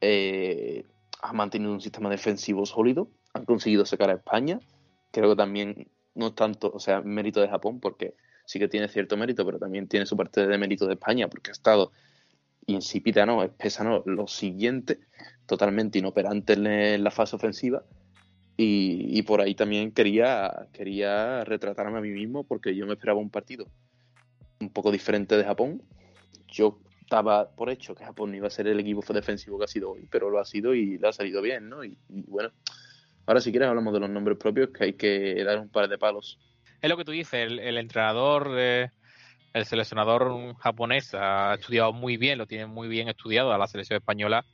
[0.00, 0.84] eh,
[1.22, 4.60] ha mantenido un sistema defensivo sólido, han conseguido sacar a España.
[5.10, 9.16] Creo que también no tanto, o sea, mérito de Japón, porque sí que tiene cierto
[9.16, 11.92] mérito, pero también tiene su parte de mérito de España, porque ha estado
[12.66, 14.98] insípida, no, espesa, no, lo siguiente,
[15.46, 17.84] totalmente inoperante en la fase ofensiva.
[18.60, 23.30] Y, por ahí también quería, quería retratarme a mí mismo, porque yo me esperaba un
[23.30, 23.68] partido
[24.58, 25.80] un poco diferente de Japón.
[26.48, 29.92] Yo estaba por hecho que Japón iba a ser el equipo defensivo que ha sido
[29.92, 31.84] hoy, pero lo ha sido y le ha salido bien, ¿no?
[31.84, 32.50] y bueno,
[33.28, 35.98] Ahora, si quieres, hablamos de los nombres propios, que hay que dar un par de
[35.98, 36.38] palos.
[36.80, 38.90] Es lo que tú dices, el, entrenador, el
[39.66, 44.46] seleccionador japonés ha estudiado muy bien, lo tiene muy bien estudiado a la selección española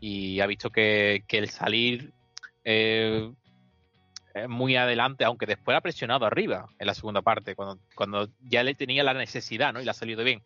[0.00, 2.14] y ha visto que, el salir
[2.64, 3.30] eh,
[4.48, 8.74] muy adelante, aunque después ha presionado arriba en la segunda parte, cuando, cuando ya le
[8.74, 9.82] tenía la necesidad, ¿no?
[9.82, 10.42] Y le ha salido bien.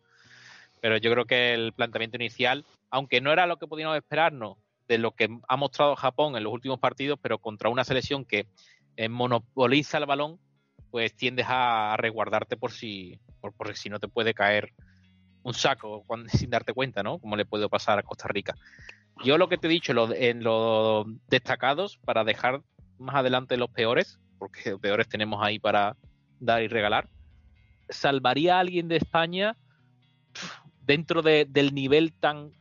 [0.81, 4.97] Pero yo creo que el planteamiento inicial, aunque no era lo que podíamos esperarnos, de
[4.97, 8.47] lo que ha mostrado Japón en los últimos partidos, pero contra una selección que
[8.95, 10.39] eh, monopoliza el balón,
[10.91, 14.73] pues tiendes a, resguardarte por si, por, si no te puede caer
[15.43, 17.19] un saco sin darte cuenta, ¿no?
[17.19, 18.55] Como le puede pasar a Costa Rica.
[19.23, 22.61] Yo lo que te he dicho en los destacados, para dejar
[22.97, 25.95] más adelante los peores, porque los peores tenemos ahí para
[26.39, 27.07] dar y regalar,
[27.89, 29.55] salvaría a alguien de España
[30.81, 32.51] dentro del nivel tan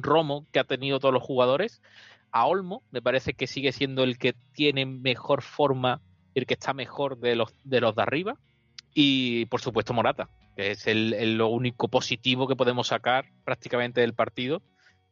[0.00, 1.82] Romo que ha tenido todos los jugadores.
[2.30, 6.00] A Olmo, me parece que sigue siendo el que tiene mejor forma,
[6.34, 8.38] el que está mejor de los de, los de arriba.
[8.94, 14.14] Y por supuesto Morata, que es el, lo único positivo que podemos sacar prácticamente del
[14.14, 14.62] partido,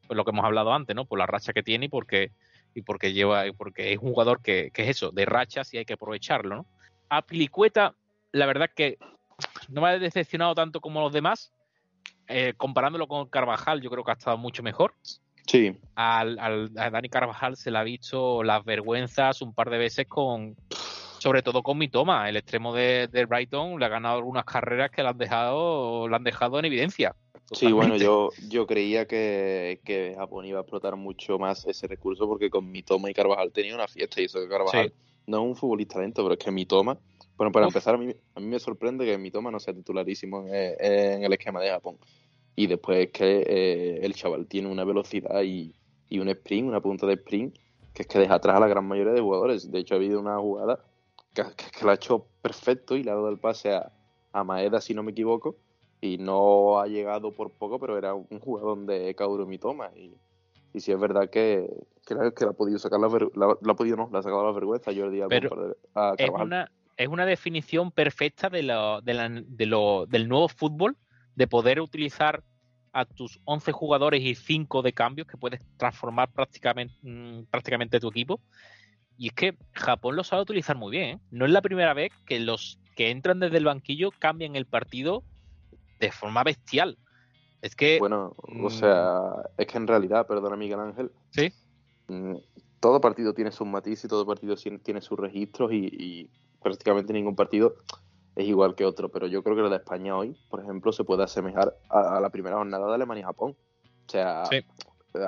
[0.06, 1.04] pues lo que hemos hablado antes, ¿no?
[1.04, 2.32] Por la racha que tiene y porque,
[2.74, 5.84] y porque lleva, porque es un jugador que, que es eso, de rachas y hay
[5.84, 6.66] que aprovecharlo, ¿no?
[7.08, 7.94] A Pilicueta,
[8.32, 8.98] la verdad que
[9.68, 11.52] no me ha decepcionado tanto como los demás,
[12.30, 14.94] eh, comparándolo con Carvajal, yo creo que ha estado mucho mejor.
[15.46, 15.76] Sí.
[15.96, 20.06] Al, al, a Dani Carvajal se le ha visto las vergüenzas un par de veces
[20.06, 20.54] con,
[21.18, 22.28] sobre todo con mi toma.
[22.28, 26.24] El extremo de, Brighton le ha ganado algunas carreras que le han dejado, le han
[26.24, 27.14] dejado en evidencia.
[27.52, 32.28] Sí, bueno, yo, yo creía que, que, Japón iba a explotar mucho más ese recurso
[32.28, 34.92] porque con mi toma y Carvajal tenía una fiesta y eso que Carvajal
[35.26, 36.96] no es un futbolista lento, pero es que mi toma,
[37.40, 40.46] bueno, para empezar, a mí, a mí me sorprende que mi toma no sea titularísimo
[40.48, 41.96] en, en el esquema de Japón
[42.54, 45.74] Y después es que eh, el chaval tiene una velocidad y,
[46.10, 47.56] un sprint, una punta de sprint,
[47.94, 49.70] que es que deja atrás a la gran mayoría de jugadores.
[49.70, 50.84] De hecho, ha habido una jugada
[51.32, 53.90] que, que, lo ha hecho perfecto y le ha dado el pase a,
[54.32, 55.56] a Maeda, si no me equivoco,
[56.02, 59.90] y no ha llegado por poco, pero era un jugador de Kaoru Mitoma.
[59.96, 60.14] Y,
[60.74, 61.74] y si es verdad que,
[62.04, 64.52] que, la, que ha podido sacar la, la, ha podido no, la ha sacado la
[64.52, 66.70] vergüenza Jordi pero a es una,
[67.00, 70.98] es una definición perfecta de lo, de, la, de lo, del nuevo fútbol,
[71.34, 72.42] de poder utilizar
[72.92, 78.08] a tus 11 jugadores y 5 de cambios que puedes transformar prácticamente, mm, prácticamente tu
[78.08, 78.38] equipo.
[79.16, 81.08] Y es que Japón lo sabe utilizar muy bien.
[81.08, 81.20] ¿eh?
[81.30, 85.24] No es la primera vez que los que entran desde el banquillo cambian el partido
[86.00, 86.98] de forma bestial.
[87.62, 87.98] Es que.
[87.98, 89.22] Bueno, o mm, sea,
[89.56, 91.10] es que en realidad, perdona Miguel Ángel.
[91.30, 91.50] Sí.
[92.08, 92.36] Mm,
[92.78, 96.28] todo partido tiene sus matices y todo partido tiene sus registros y,
[96.62, 97.74] prácticamente ningún partido
[98.36, 99.08] es igual que otro.
[99.08, 102.30] Pero yo creo que la de España hoy, por ejemplo, se puede asemejar a, la
[102.30, 103.56] primera jornada de Alemania y Japón.
[104.06, 104.44] O sea,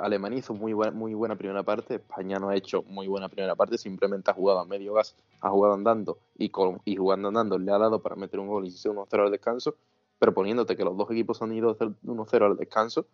[0.03, 3.55] Alemania hizo muy buena, muy buena primera parte, España no ha hecho muy buena primera
[3.55, 7.59] parte, simplemente ha jugado a medio gas, ha jugado andando y, con, y jugando andando
[7.59, 9.77] le ha dado para meter un gol y se 1-0 al descanso
[10.23, 13.09] pero poniéndote que los dos equipos han ido 1-0 al descanso,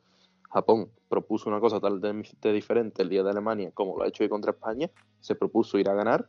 [0.50, 4.28] Japón propuso una cosa totalmente diferente el día de Alemania, como lo ha hecho hoy
[4.28, 6.28] contra España, se propuso ir a ganar,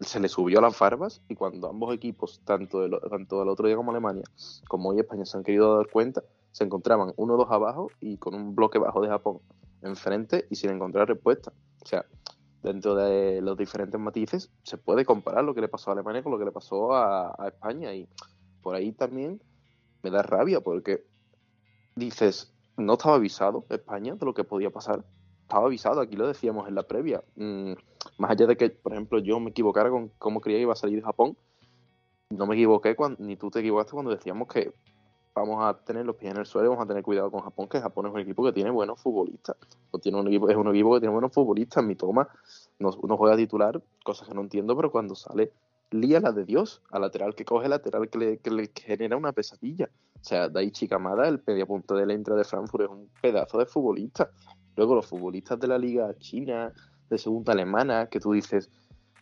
[0.00, 3.90] se le subió las barbas y cuando ambos equipos, tanto, del, tanto otro día como
[3.90, 4.24] Alemania,
[4.68, 8.54] como hoy España, se han querido dar cuenta, se encontraban 1-2 abajo y con un
[8.54, 9.40] bloque bajo de Japón
[9.82, 11.52] enfrente y sin encontrar respuesta.
[11.82, 12.04] O sea,
[12.62, 16.32] dentro de los diferentes matices, se puede comparar lo que le pasó a Alemania con
[16.32, 18.08] lo que le pasó a España y
[18.62, 19.42] por ahí también
[20.02, 21.04] me da rabia porque
[21.96, 25.04] dices, no estaba avisado España de lo que podía pasar.
[25.42, 27.22] Estaba avisado, aquí lo decíamos en la previa.
[27.36, 27.72] Mm,
[28.20, 30.76] más allá de que, por ejemplo, yo me equivocara con cómo creía que iba a
[30.76, 31.38] salir de Japón,
[32.28, 34.74] no me equivoqué cuando, ni tú te equivocaste cuando decíamos que
[35.34, 37.80] vamos a tener los pies en el suelo, vamos a tener cuidado con Japón, que
[37.80, 39.56] Japón es un equipo que tiene buenos futbolistas.
[39.90, 41.82] O tiene un equipo, es un equipo que tiene buenos futbolistas.
[41.82, 42.28] Mi toma
[42.78, 45.52] no, juega titular, cosas que no entiendo, pero cuando sale
[45.90, 49.32] lía la de Dios, a lateral que coge lateral que le, que le genera una
[49.32, 49.88] pesadilla.
[50.20, 53.64] O sea, Daichi Kamada, el punto de la entrada de Frankfurt, es un pedazo de
[53.64, 54.30] futbolista.
[54.76, 56.72] Luego los futbolistas de la liga china,
[57.10, 58.70] de segunda alemana, que tú dices,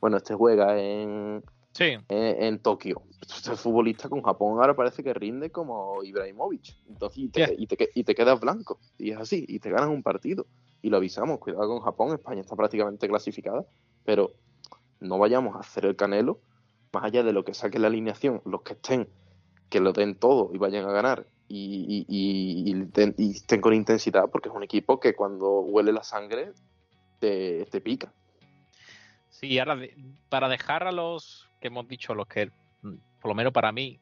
[0.01, 1.43] bueno, este juega en,
[1.79, 3.03] en, Tokio.
[3.23, 6.77] Este futbolista con Japón ahora parece que rinde como Ibrahimovic.
[6.89, 8.79] Entonces, y te, y, te, y te quedas blanco.
[8.99, 10.47] Y es así, y te ganas un partido.
[10.83, 13.67] Y lo avisamos, cuidado con Japón, España está prácticamente clasificada,
[14.05, 14.33] pero
[15.01, 16.41] no vayamos a hacer el canelo
[16.93, 19.09] más allá de lo que saque la alineación, los que estén,
[19.69, 24.55] que lo den todo y vayan a ganar y, y, estén con intensidad, porque es
[24.55, 26.53] un equipo que cuando huele la sangre
[27.19, 28.13] te, pica.
[29.29, 29.79] Sí, ahora
[30.29, 32.51] para dejar a los que hemos dicho, los que,
[33.21, 34.01] por lo menos para mí,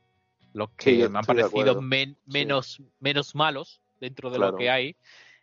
[0.52, 4.96] los que me han parecido menos, menos malos dentro de lo que hay,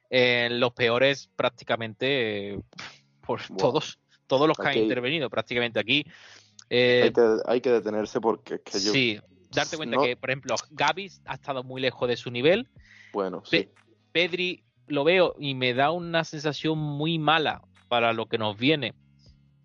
[0.09, 2.59] eh, los peores prácticamente
[3.25, 6.05] por todos, todos los que han intervenido prácticamente aquí.
[6.69, 7.11] Eh,
[7.45, 8.91] hay, que, detenerse porque que yo...
[8.91, 9.19] Sí,
[9.51, 12.67] darte cuenta que, por ejemplo, Gaby ha estado muy lejos de su nivel.
[13.11, 13.69] Bueno, sí.
[14.11, 18.93] Pedri lo veo y me da una sensación muy mala para lo que nos viene,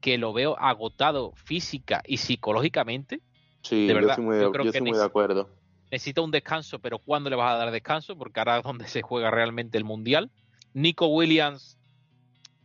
[0.00, 3.20] que lo veo agotado física y psicológicamente.
[3.62, 5.48] Sí, de verdad, yo estoy muy, de acuerdo.
[5.90, 8.16] Necesita un descanso, pero ¿cuándo le vas a dar descanso?
[8.16, 10.30] Porque ahora es donde se juega realmente el Mundial.
[10.74, 11.78] Nico Williams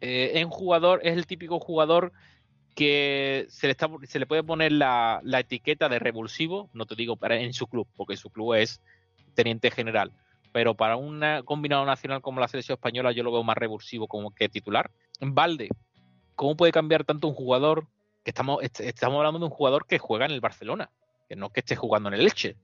[0.02, 2.12] eh, es un jugador, es el típico jugador
[2.76, 7.16] que se le, está, se le puede poner la, etiqueta de revulsivo, no te digo
[7.16, 8.82] para, en su club, porque su club es
[9.36, 10.12] teniente general,
[10.54, 14.32] pero para un combinado nacional como la selección española yo lo veo más revulsivo como
[14.32, 14.92] que titular.
[15.20, 15.68] Valde,
[16.36, 17.88] ¿cómo puede cambiar tanto un jugador?
[18.24, 20.92] Que estamos, estamos hablando de un jugador que juega en el Barcelona,
[21.28, 22.56] que no que esté jugando en el Elche,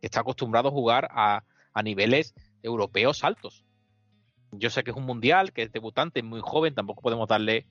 [0.00, 3.64] que está acostumbrado a jugar a, a niveles europeos altos.
[4.52, 7.66] Yo sé que es un mundial, que es debutante, es muy joven, tampoco podemos darle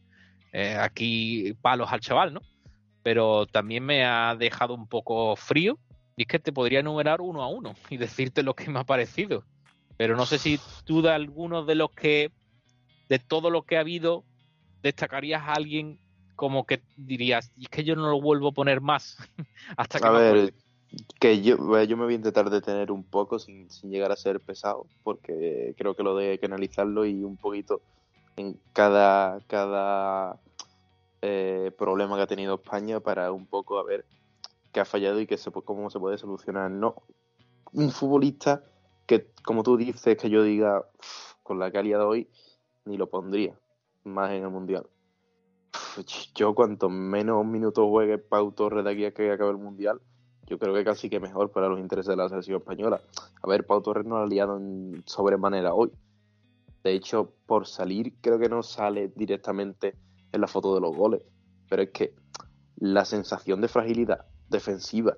[0.51, 2.41] eh, aquí palos al chaval, ¿no?
[3.03, 5.77] Pero también me ha dejado un poco frío
[6.23, 9.43] es que te podría enumerar uno a uno y decirte lo que me ha parecido.
[9.97, 12.31] Pero no sé si tú de alguno de los que,
[13.07, 14.25] de todo lo que ha habido,
[14.81, 15.99] destacarías a alguien
[16.35, 19.17] como que dirías, y es que yo no lo vuelvo a poner más
[19.77, 20.07] hasta que...
[20.07, 20.53] A ver,
[21.19, 24.41] que yo, yo me voy a intentar detener un poco sin, sin llegar a ser
[24.41, 27.81] pesado, porque creo que lo de que analizarlo y un poquito
[28.35, 30.39] en cada, cada
[31.21, 34.05] eh, problema que ha tenido España para un poco a ver
[34.75, 36.69] qué ha fallado y qué se, cómo se puede solucionar.
[36.69, 36.95] No
[37.71, 38.61] un futbolista
[39.05, 40.83] que, como tú dices, que yo diga
[41.43, 42.29] con la calidad de hoy,
[42.83, 43.57] ni lo pondría
[44.03, 44.85] más en el Mundial.
[46.35, 50.01] Yo cuanto menos minutos juegue Pau Torres de aquí a que acabe el Mundial,
[50.45, 52.99] yo creo que casi que mejor para los intereses de la selección española.
[53.41, 55.89] A ver, Pau Torres no ha liado en sobremanera hoy.
[56.83, 59.95] De hecho, por salir, creo que no sale directamente
[60.33, 61.21] en la foto de los goles.
[61.69, 62.13] Pero es que
[62.75, 65.15] la sensación de fragilidad defensiva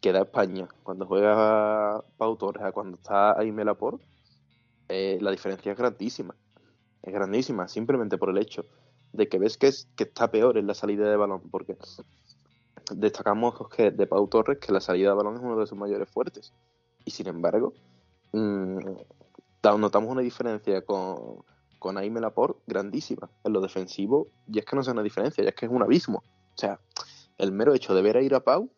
[0.00, 4.04] que da España cuando juega Pau Torres a cuando está Aime Laporte,
[4.88, 6.34] eh, la diferencia es grandísima.
[7.02, 8.64] Es grandísima, simplemente por el hecho
[9.12, 11.42] de que ves que, es, que está peor en la salida de balón.
[11.50, 11.76] Porque
[12.94, 16.08] destacamos que de Pau Torres que la salida de balón es uno de sus mayores
[16.08, 16.52] fuertes.
[17.04, 17.72] Y sin embargo,
[18.32, 18.78] mmm,
[19.62, 21.44] notamos una diferencia con,
[21.78, 23.30] con Aime Laporte grandísima.
[23.44, 25.82] En lo defensivo, y es que no es una diferencia, ya es que es un
[25.82, 26.18] abismo.
[26.18, 26.80] O sea,
[27.38, 28.70] el mero hecho de ver a ir a Pau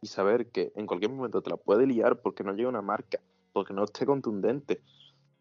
[0.00, 3.20] y saber que en cualquier momento te la puede liar porque no llega una marca,
[3.52, 4.80] porque no esté contundente,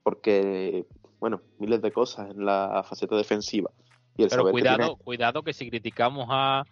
[0.04, 0.86] porque,
[1.20, 3.72] bueno, miles de cosas en la faceta defensiva.
[4.18, 6.64] Y el Pero cuidado, cuidado que si criticamos a,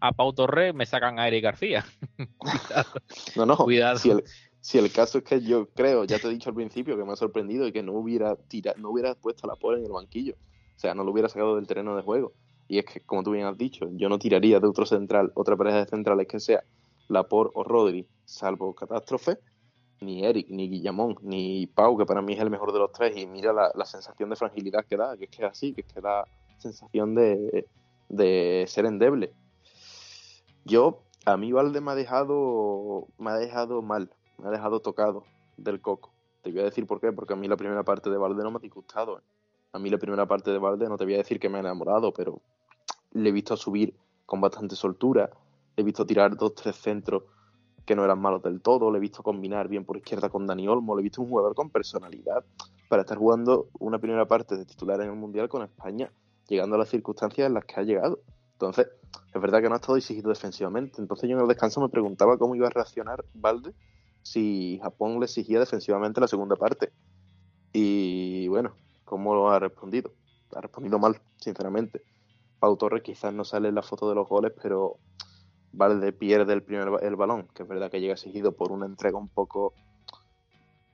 [0.00, 1.84] a Pau Torres me sacan a Eric García.
[3.36, 3.98] No, no, cuidado.
[3.98, 4.24] Si el,
[4.60, 7.12] si el, caso es que yo creo, ya te he dicho al principio que me
[7.12, 10.34] ha sorprendido y que no hubiera tira, no hubiera puesto la pobre en el banquillo.
[10.76, 12.32] O sea, no lo hubiera sacado del terreno de juego.
[12.70, 15.56] Y es que, como tú bien has dicho, yo no tiraría de otro central, otra
[15.56, 16.62] pareja de centrales que sea
[17.08, 19.38] Lapor o Rodri, salvo catástrofe,
[20.00, 23.16] ni Eric, ni Guillamón, ni Pau, que para mí es el mejor de los tres,
[23.16, 25.80] y mira la, la sensación de fragilidad que da, que es que es así, que
[25.80, 26.22] es que da
[26.58, 27.66] sensación de,
[28.08, 29.32] de ser endeble.
[30.64, 35.24] Yo, a mí Valde me ha dejado, me ha dejado mal, me ha dejado tocado
[35.56, 36.12] del coco.
[36.42, 38.52] Te voy a decir por qué, porque a mí la primera parte de Valde no
[38.52, 39.20] me ha disgustado.
[39.72, 41.60] A mí la primera parte de Valde no te voy a decir que me ha
[41.62, 42.40] enamorado, pero
[43.12, 43.94] le he visto subir
[44.26, 45.30] con bastante soltura,
[45.76, 47.24] le he visto tirar dos, tres centros
[47.84, 50.68] que no eran malos del todo, le he visto combinar bien por izquierda con Dani
[50.68, 52.44] Olmo, le he visto un jugador con personalidad
[52.88, 56.12] para estar jugando una primera parte de titular en el Mundial con España,
[56.48, 58.20] llegando a las circunstancias en las que ha llegado.
[58.52, 58.88] Entonces,
[59.32, 61.00] es verdad que no ha estado exigido defensivamente.
[61.00, 63.72] Entonces yo en el descanso me preguntaba cómo iba a reaccionar Valde
[64.22, 66.92] si Japón le exigía defensivamente la segunda parte.
[67.72, 70.12] Y bueno, ¿cómo lo ha respondido?
[70.54, 72.02] Ha respondido mal, sinceramente.
[72.60, 74.98] Pau Torres quizás no sale en la foto de los goles, pero
[75.72, 79.18] Valde pierde el primer el balón, que es verdad que llega exigido por una entrega
[79.18, 79.72] un poco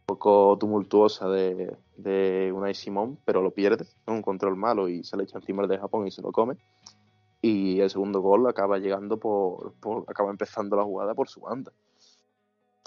[0.07, 5.16] poco tumultuosa de, de Unai Simón, pero lo pierde, es un control malo y se
[5.16, 6.57] le echa encima el de Japón y se lo come
[7.46, 9.74] y el segundo gol acaba llegando por,
[10.09, 11.72] acaba empezando la jugada por su banda.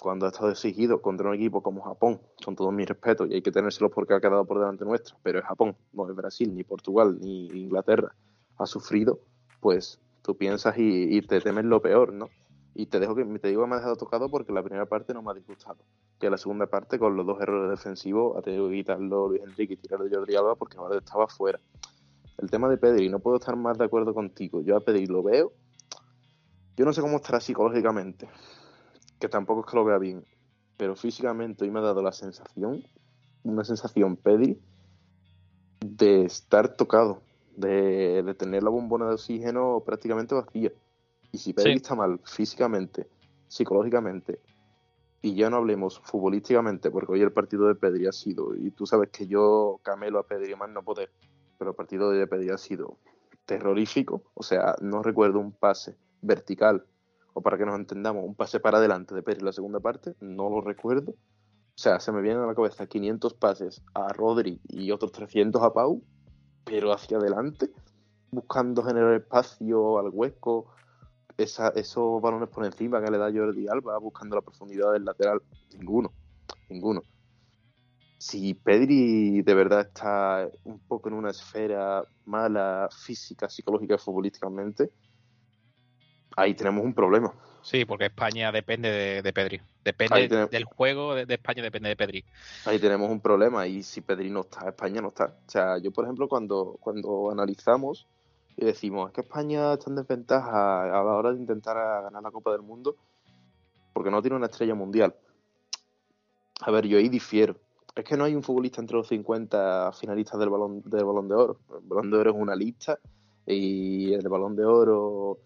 [0.01, 3.41] Cuando ha estado exigido contra un equipo como Japón, con todo mi respeto, y hay
[3.41, 6.63] que tenérselo porque ha quedado por delante nuestra, pero es Japón, no es Brasil, ni
[6.63, 8.13] Portugal, ni Inglaterra,
[8.59, 9.19] ha sufrido,
[9.61, 12.29] pues tú piensas y, te temes lo peor, ¿no?
[12.75, 15.13] Y te dejo que te digo que me ha dejado tocado porque la primera parte
[15.13, 15.77] no me ha disgustado.
[16.19, 19.73] Que la segunda parte, con los dos errores defensivos, ha tenido que quitarlo Luis Enrique
[19.73, 21.59] y tirar de Jordi Alba porque estaba fuera.
[22.37, 24.61] El tema de Pedri, no puedo estar más de acuerdo contigo.
[24.61, 25.51] Yo a Pedri lo veo.
[26.77, 28.29] Yo no sé cómo estará psicológicamente,
[29.19, 30.23] que tampoco es que lo vea bien,
[30.77, 32.85] pero físicamente hoy me ha dado la sensación,
[33.43, 34.57] una sensación Pedri,
[35.81, 37.21] de estar tocado,
[37.59, 40.71] de, tener la bombona de oxígeno prácticamente vacía.
[41.31, 43.07] Y si Pedri está mal físicamente,
[43.47, 44.39] psicológicamente,
[45.21, 48.85] y ya no hablemos futbolísticamente, porque hoy el partido de Pedri ha sido, y tú
[48.85, 51.11] sabes que yo camelo a Pedri más no poder,
[51.57, 52.97] pero el partido de Pedri ha sido
[53.45, 54.23] terrorífico.
[54.33, 56.85] O sea, no recuerdo un pase vertical,
[57.33, 60.15] o para que nos entendamos, un pase para adelante de Pedri en la segunda parte,
[60.21, 61.11] no lo recuerdo.
[61.11, 65.61] O sea, se me vienen a la cabeza 500 pases a Rodri y otros 300
[65.61, 66.01] a Pau,
[66.63, 67.69] pero hacia adelante,
[68.31, 70.67] buscando generar espacio al hueco,
[71.37, 75.41] esa, esos balones por encima que le da Jordi Alba, buscando la profundidad del lateral,
[75.77, 76.11] ninguno,
[76.69, 77.01] ninguno
[78.19, 84.91] si Pedri de verdad está un poco en una esfera mala física, psicológica, futbolísticamente,
[86.35, 87.33] ahí tenemos un problema.
[87.61, 89.61] Sí, porque España depende de, Pedri.
[89.83, 92.23] Depende del juego de, España, depende de Pedri.
[92.65, 95.35] Ahí tenemos un problema y si Pedri no está, España no está.
[95.47, 98.07] O sea, yo por ejemplo cuando, cuando analizamos
[98.57, 102.31] y decimos, es que España está en desventaja a la hora de intentar ganar la
[102.31, 102.95] Copa del Mundo
[103.93, 105.15] porque no tiene una estrella mundial.
[106.62, 107.55] A ver, yo ahí difiero
[107.99, 111.35] es que no hay un futbolista entre los 50 finalistas del balón, del balón de
[111.35, 111.60] oro.
[111.69, 112.99] El balón de oro es una lista
[113.45, 115.39] y el balón de oro,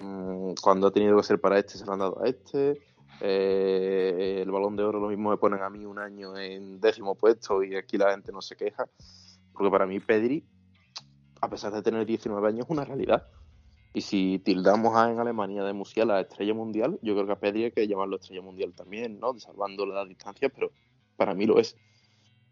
[0.00, 2.80] mm, cuando ha tenido que ser para este, se lo han dado a este.
[3.20, 7.14] Eh, el balón de oro lo mismo me ponen a mí un año en décimo
[7.14, 8.86] puesto y aquí la gente no se queja.
[9.52, 10.44] Porque para mí Pedri,
[11.40, 13.26] a pesar de tener 19 años, es una realidad.
[13.92, 17.64] Y si tildamos a en Alemania de Musiala estrella mundial, yo creo que a Pedri
[17.64, 19.38] hay que llamarlo estrella mundial también, ¿no?
[19.38, 20.72] Salvando las distancias, pero
[21.16, 21.76] para mí lo es.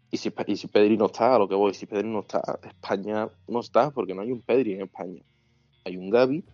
[0.09, 2.59] Y si, y si Pedri no está, a lo que voy, si Pedri no está,
[2.63, 5.21] España no está, porque no hay un Pedri en España.
[5.83, 6.45] Hay un Gaby,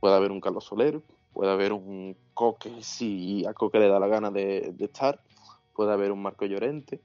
[0.00, 1.00] puede haber un Carlos Soler,
[1.32, 5.20] puede haber un Coque si a Coque le da la gana de, estar,
[5.74, 7.00] puede haber un Marco Llorente,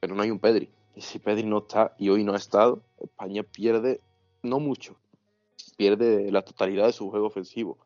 [0.00, 0.68] pero no hay un Pedri.
[0.94, 4.00] Y si Pedri no está y hoy no ha estado, España pierde
[4.42, 4.96] no mucho,
[5.76, 7.78] pierde la totalidad de su juego ofensivo.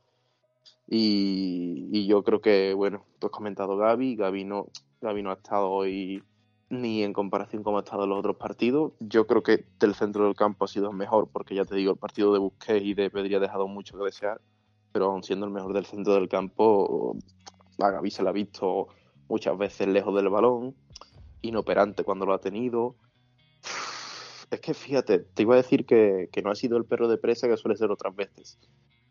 [0.89, 4.69] Y, yo creo que, bueno, tú has comentado Gaby, Gaby no,
[5.01, 6.23] Gaby no ha estado hoy
[6.73, 8.93] ni en comparación con ha estado los otros partidos.
[8.99, 11.99] Yo creo que del centro del campo ha sido mejor, porque ya te digo, el
[11.99, 14.41] partido de Busquets y de Pedri ha dejado mucho que desear,
[14.91, 17.15] pero aún siendo el mejor del centro del campo,
[17.79, 18.89] a Gaby se la ha visto
[19.29, 20.75] muchas veces lejos del balón,
[21.43, 22.97] inoperante cuando lo ha tenido.
[24.51, 27.19] Es que fíjate, te iba a decir que, que no ha sido el perro de
[27.19, 28.59] presa que suele ser otras veces.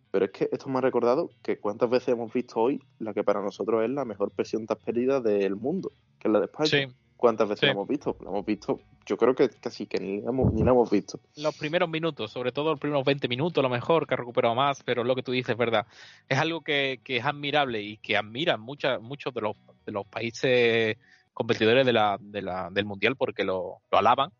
[0.09, 3.23] Pero es que esto me ha recordado que cuántas veces hemos visto hoy la que
[3.23, 6.67] para nosotros es la mejor presión tras pérdida del mundo, que es la de España.
[6.67, 6.87] Sí.
[7.21, 8.17] ¿Cuántas veces la hemos visto?
[8.21, 11.19] La hemos visto, yo creo que casi que ni la, hemos, ni la hemos visto.
[11.35, 14.55] Los primeros minutos, sobre todo los primeros 20 minutos, a lo mejor, que ha recuperado
[14.55, 15.85] más, pero lo que tú dices es verdad.
[16.27, 19.55] Es algo que, es admirable y que admiran muchas, muchos de los,
[19.85, 20.97] de los países
[21.31, 24.31] competidores de la, de la, del Mundial porque lo, lo alaban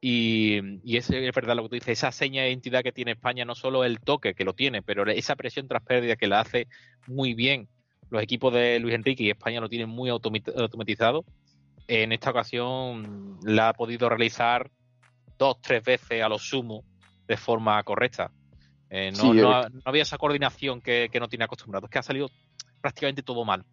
[0.00, 3.12] y, y es, es verdad lo que tú dices, esa seña de identidad que tiene
[3.12, 6.40] España, no solo el toque, que lo tiene, pero esa presión tras pérdida que la
[6.40, 6.68] hace
[7.06, 7.68] muy bien
[8.12, 11.24] los equipos de Luis Enrique y España lo tienen muy automatizado.
[11.88, 14.70] En esta ocasión la ha podido realizar
[15.38, 16.84] dos, tres veces a lo sumo
[17.26, 18.30] de forma correcta.
[18.90, 22.28] Eh, no, no, había esa coordinación que, que no tiene acostumbrado, es que ha salido
[22.80, 23.64] prácticamente todo mal.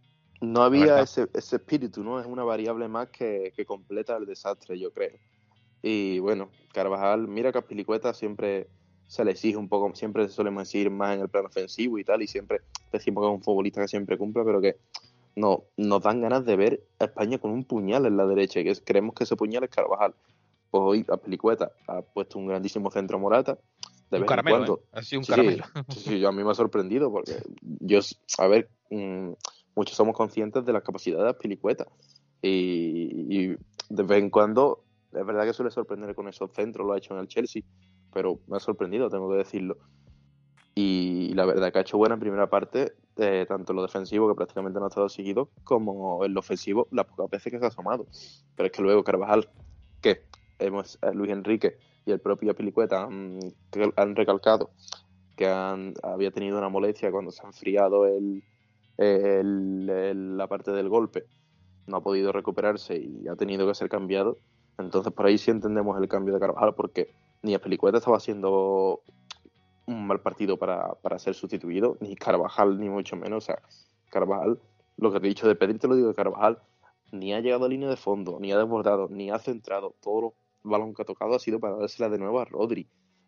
[0.42, 2.20] No había ese, ese, espíritu, ¿no?
[2.20, 5.18] Es una variable más que, que completa el desastre, yo creo.
[5.82, 8.68] Y bueno, Carvajal, mira que a Pilicueta siempre
[9.08, 12.22] se le exige un poco, siempre solemos decir más en el plano ofensivo y tal,
[12.22, 14.78] y siempre decimos que es un futbolista que siempre cumple, pero que
[15.36, 18.74] no, nos dan ganas de ver a España con un puñal en la derecha, que
[18.84, 20.14] creemos que ese puñal es Carvajal.
[20.72, 23.58] Pues hoy a Pilicueta ha puesto un grandísimo centro morata.
[24.12, 25.18] De un caramelo, ¿eh?
[25.18, 25.64] un caramelo.
[25.90, 28.00] Sí, yo a mí me ha sorprendido porque yo,
[28.38, 29.32] a ver, mm,
[29.76, 31.86] muchos somos conscientes de las capacidades de Pilicueta
[32.42, 33.58] y, y
[33.90, 37.14] de vez en cuando es verdad que suele sorprender con esos centros, lo ha hecho
[37.14, 37.64] en el Chelsea,
[38.14, 39.78] pero me ha sorprendido, tengo que decirlo.
[40.76, 44.36] Y la verdad que ha hecho buena en primera parte, tanto en lo defensivo, que
[44.36, 47.68] prácticamente no ha estado seguido, como en lo ofensivo, las pocas veces que se ha
[47.68, 48.08] asomado.
[48.56, 49.50] Pero es que luego Carvajal,
[50.02, 50.24] que
[50.60, 53.40] hemos, eh, Luis Enrique y el propio Pilicueta han,
[53.96, 54.72] han recalcado
[55.36, 58.44] que han, había tenido una molestia cuando se ha enfriado el,
[58.98, 61.26] la parte del golpe,
[61.88, 64.38] no ha podido recuperarse y ha tenido que ser cambiado
[64.80, 69.02] entonces por ahí sí entendemos el cambio de Carvajal porque ni Espelicueta estaba haciendo
[69.90, 73.44] un mal partido para, ser sustituido, ni Carvajal ni mucho menos.
[73.44, 73.62] O sea,
[74.10, 74.60] Carvajal,
[74.98, 76.60] lo que te he dicho de Pedri te lo digo de Carvajal,
[77.12, 79.96] ni ha llegado a línea de fondo, ni ha desbordado, ni ha centrado.
[80.02, 80.34] Todo los
[80.64, 82.88] balón que ha tocado ha sido para dársela de nuevo a Rodri.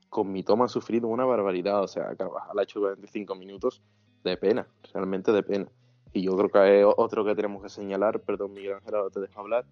[0.09, 1.81] Con mi toma ha sufrido una barbaridad.
[1.83, 3.81] O sea, Carvajal ha hecho 45 minutos
[4.23, 5.67] de pena, realmente de pena.
[6.13, 9.39] Y yo creo que otro que tenemos que señalar, perdón Miguel Ángel, ahora te dejo
[9.39, 9.65] hablar,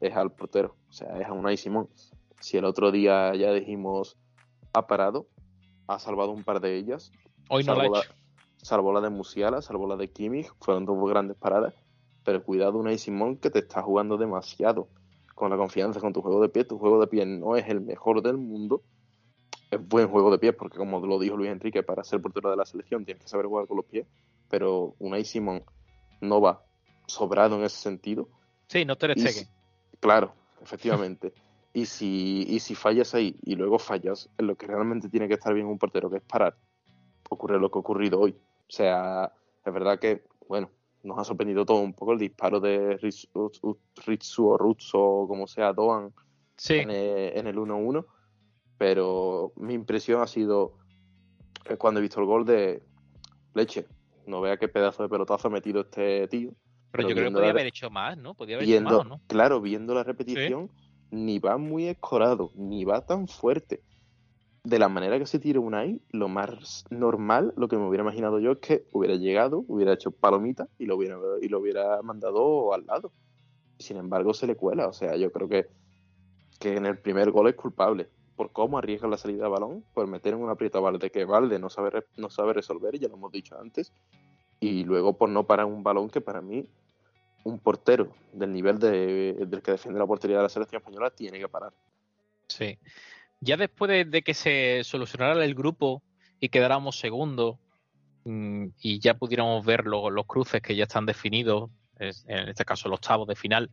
[0.00, 1.88] es al portero, o sea, es a Unai Simón.
[2.40, 4.16] Si el otro día ya dijimos
[4.72, 5.26] ha parado,
[5.86, 7.12] ha salvado un par de ellas.
[7.48, 8.12] Hoy no la, hecho.
[8.56, 11.74] Salvó la de Musiala, salvó la de Kimmich, fueron dos grandes paradas.
[12.24, 14.88] Pero cuidado, Unai Simón, que te está jugando demasiado.
[15.34, 16.64] Con la confianza, con tu juego de pie.
[16.64, 18.82] Tu juego de pie no es el mejor del mundo.
[19.70, 22.56] Es buen juego de pie, porque como lo dijo Luis Enrique, para ser portero de
[22.56, 24.06] la selección tienes que saber jugar con los pies.
[24.48, 25.64] Pero Unai Simón
[26.20, 26.62] no va
[27.06, 28.28] sobrado en ese sentido.
[28.68, 29.14] Sí, no te le
[29.98, 31.32] Claro, efectivamente.
[31.72, 35.34] y si, y si fallas ahí y luego fallas en lo que realmente tiene que
[35.34, 36.56] estar bien un portero, que es parar,
[37.30, 38.32] ocurre lo que ha ocurrido hoy.
[38.32, 39.32] O sea,
[39.64, 40.70] es verdad que, bueno,
[41.02, 46.12] nos ha sorprendido todo un poco el disparo de Ritsu o Rutsu como sea, Doan
[46.68, 46.90] en,
[47.46, 48.04] el, 1-1.
[48.78, 50.78] Pero mi impresión ha sido
[51.78, 52.82] cuando he visto el gol de
[53.54, 53.86] Leche.
[54.26, 56.52] No vea qué pedazo de pelotazo ha metido este tío.
[56.90, 58.34] Pero, yo creo que podría haber hecho más, ¿no?
[58.34, 59.20] Podría haber hecho más, ¿no?
[59.26, 60.70] Claro, viendo la repetición,
[61.12, 63.82] ni va muy escorado, ni va tan fuerte.
[64.64, 68.38] De la manera que se tira Unai, lo más normal, lo que me hubiera imaginado
[68.38, 72.72] yo es que hubiera llegado, hubiera hecho palomita y lo hubiera, y lo hubiera mandado
[72.72, 73.12] al lado.
[73.78, 74.88] Sin embargo, se le cuela.
[74.88, 75.66] O sea, yo creo que,
[76.58, 78.08] que en el primer gol es culpable.
[78.36, 81.26] Por cómo arriesga la salida de balón, por meter en una aprieta a Valde que
[81.26, 83.92] Valde no sabe, no sabe resolver, ya lo hemos dicho antes.
[84.60, 86.66] Y luego por no parar un balón que para mí
[87.44, 91.38] un portero del nivel de, del que defiende la portería de la selección española tiene
[91.38, 91.72] que parar.
[92.48, 92.78] Sí.
[93.40, 96.02] Ya después de, que se solucionara el grupo
[96.38, 97.58] y quedáramos segundo
[98.24, 102.96] mm, y ya pudiéramos ver los cruces que ya están definidos, en este caso los
[102.96, 103.70] octavos de final,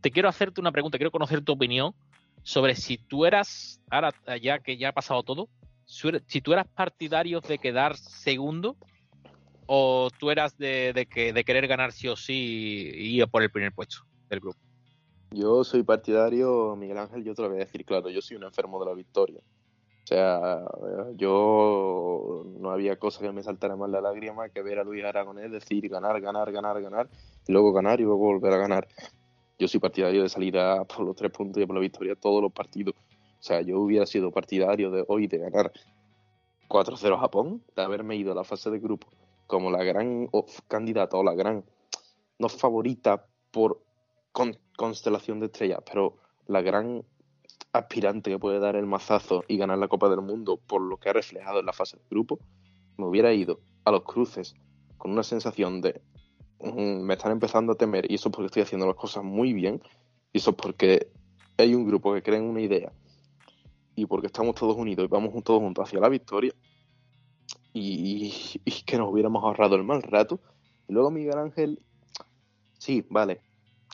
[0.00, 1.94] te quiero hacerte una pregunta, quiero conocer tu opinión
[2.42, 5.48] sobre si tú eras, ahora ya que ya ha pasado todo,
[5.84, 8.76] si tú eras partidario de quedar segundo
[9.66, 13.50] o tú eras de, que, de querer ganar sí o sí y ir por el
[13.50, 13.98] primer puesto
[14.28, 14.58] del grupo?
[15.30, 18.44] Yo soy partidario, Miguel Ángel, yo te lo voy a decir claro, yo soy un
[18.44, 19.40] enfermo de la victoria.
[20.04, 20.64] O sea,
[21.14, 25.50] yo no había cosa que me saltara más la lágrima que ver a Luis Aragonés
[25.50, 27.08] decir ganar, ganar, ganar, ganar,
[27.46, 28.88] y luego ganar y luego volver a ganar.
[29.58, 32.42] Yo soy partidario de salir a por los tres puntos y por la victoria todos
[32.42, 32.94] los partidos.
[32.96, 35.72] O sea, yo hubiera sido partidario de hoy de ganar
[36.68, 39.08] 4-0 a Japón, de haberme ido a la fase de grupo
[39.46, 40.28] como la gran
[40.68, 41.64] candidata o la gran,
[42.38, 43.82] no favorita por
[44.76, 46.16] constelación de estrellas, pero
[46.46, 47.04] la gran
[47.72, 51.08] aspirante que puede dar el mazazo y ganar la Copa del Mundo por lo que
[51.08, 52.38] ha reflejado en la fase de grupo,
[52.96, 54.54] me hubiera ido a los cruces
[54.98, 56.00] con una sensación de
[56.60, 59.82] mm, me están empezando a temer y eso porque estoy haciendo las cosas muy bien
[60.32, 61.08] y eso porque
[61.56, 62.92] hay un grupo que cree en una idea
[63.94, 66.52] y porque estamos todos unidos y vamos todos juntos hacia la victoria
[67.72, 70.40] y, y que nos hubiéramos ahorrado el mal rato.
[70.88, 71.80] Y luego Miguel Ángel,
[72.78, 73.40] sí, vale,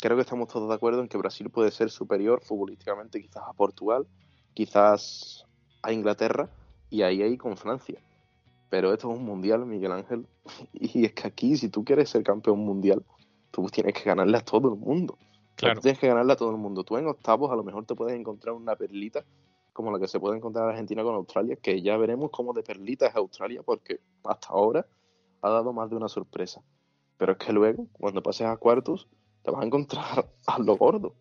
[0.01, 3.53] creo que estamos todos de acuerdo en que Brasil puede ser superior futbolísticamente quizás a
[3.53, 4.07] Portugal,
[4.55, 5.45] quizás
[5.83, 6.49] a Inglaterra
[6.91, 8.01] y ahí ahí con Francia.
[8.71, 10.27] Pero esto es un mundial, Miguel Ángel,
[10.73, 13.05] y es que aquí si tú quieres ser campeón mundial,
[13.51, 15.19] tú tienes que ganarle a todo el mundo.
[15.57, 15.81] Claro.
[15.81, 16.85] tienes que ganarle a todo el mundo.
[16.85, 19.25] Tú en octavos a lo mejor te puedes encontrar una perlita
[19.73, 23.07] como la que se puede encontrar Argentina con Australia, que ya veremos cómo de perlita
[23.07, 24.87] es Australia, porque hasta ahora
[25.43, 26.63] ha dado más de una sorpresa.
[27.17, 29.09] Pero es que luego, cuando pases a cuartos,
[29.43, 31.15] te vas a encontrar a lo gordo.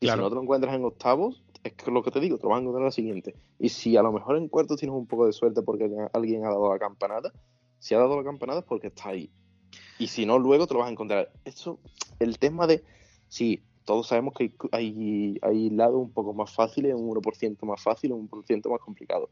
[0.00, 2.46] Y si no te lo encuentras en octavos, es que lo que te digo, te
[2.46, 3.34] vas a encontrar la siguiente.
[3.58, 6.50] Y si a lo mejor en cuartos tienes un poco de suerte porque alguien ha
[6.50, 7.32] dado la campanada,
[7.78, 9.30] si ha dado la campanada es porque está ahí.
[9.98, 11.32] Y si no, luego te lo vas a encontrar.
[11.44, 11.78] Eso,
[12.18, 12.84] el tema de,
[13.28, 18.12] sí, todos sabemos que hay, hay, lados un poco más fáciles, un 1% más fácil,
[18.12, 19.28] un 1% más complicado.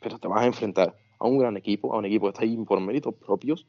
[0.00, 2.56] Pero te vas a enfrentar a un gran equipo, a un equipo que está ahí
[2.56, 3.66] por méritos propios,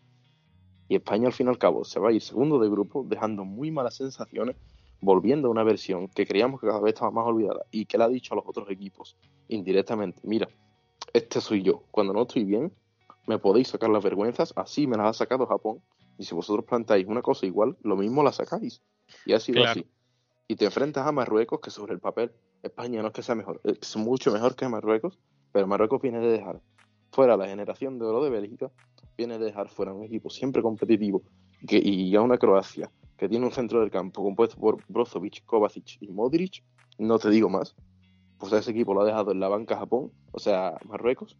[0.88, 3.46] y España al fin y al cabo se va a ir segundo de grupo, dejando
[3.46, 4.56] muy malas sensaciones,
[5.02, 8.04] volviendo a una versión que creíamos que cada vez estaba más olvidada y que le
[8.04, 9.16] ha dicho a los otros equipos
[9.48, 10.48] indirectamente, mira,
[11.14, 12.72] este soy yo, cuando no estoy bien,
[13.28, 15.82] me podéis sacar las vergüenzas, así me las ha sacado Japón,
[16.18, 18.82] y si vosotros plantáis una cosa igual, lo mismo la sacáis.
[19.26, 19.86] Y ha sido así.
[20.48, 22.32] Y te enfrentas a Marruecos, que sobre el papel,
[22.62, 25.20] España no es que sea mejor, es mucho mejor que Marruecos,
[25.52, 26.62] pero Marruecos viene de dejar
[27.12, 28.72] fuera la generación de oro de Bélgica,
[29.18, 31.24] viene de dejar fuera un equipo siempre competitivo
[31.62, 36.10] y a una Croacia que tiene un centro del campo compuesto por Brozovic, Kovacic y
[36.10, 36.64] Modric,
[36.98, 37.76] no te digo más,
[38.38, 41.38] pues a ese equipo lo ha dejado en la banca Japón, o sea, Marruecos,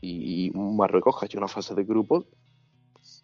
[0.00, 2.24] y, Marruecos ha hecho una fase de grupos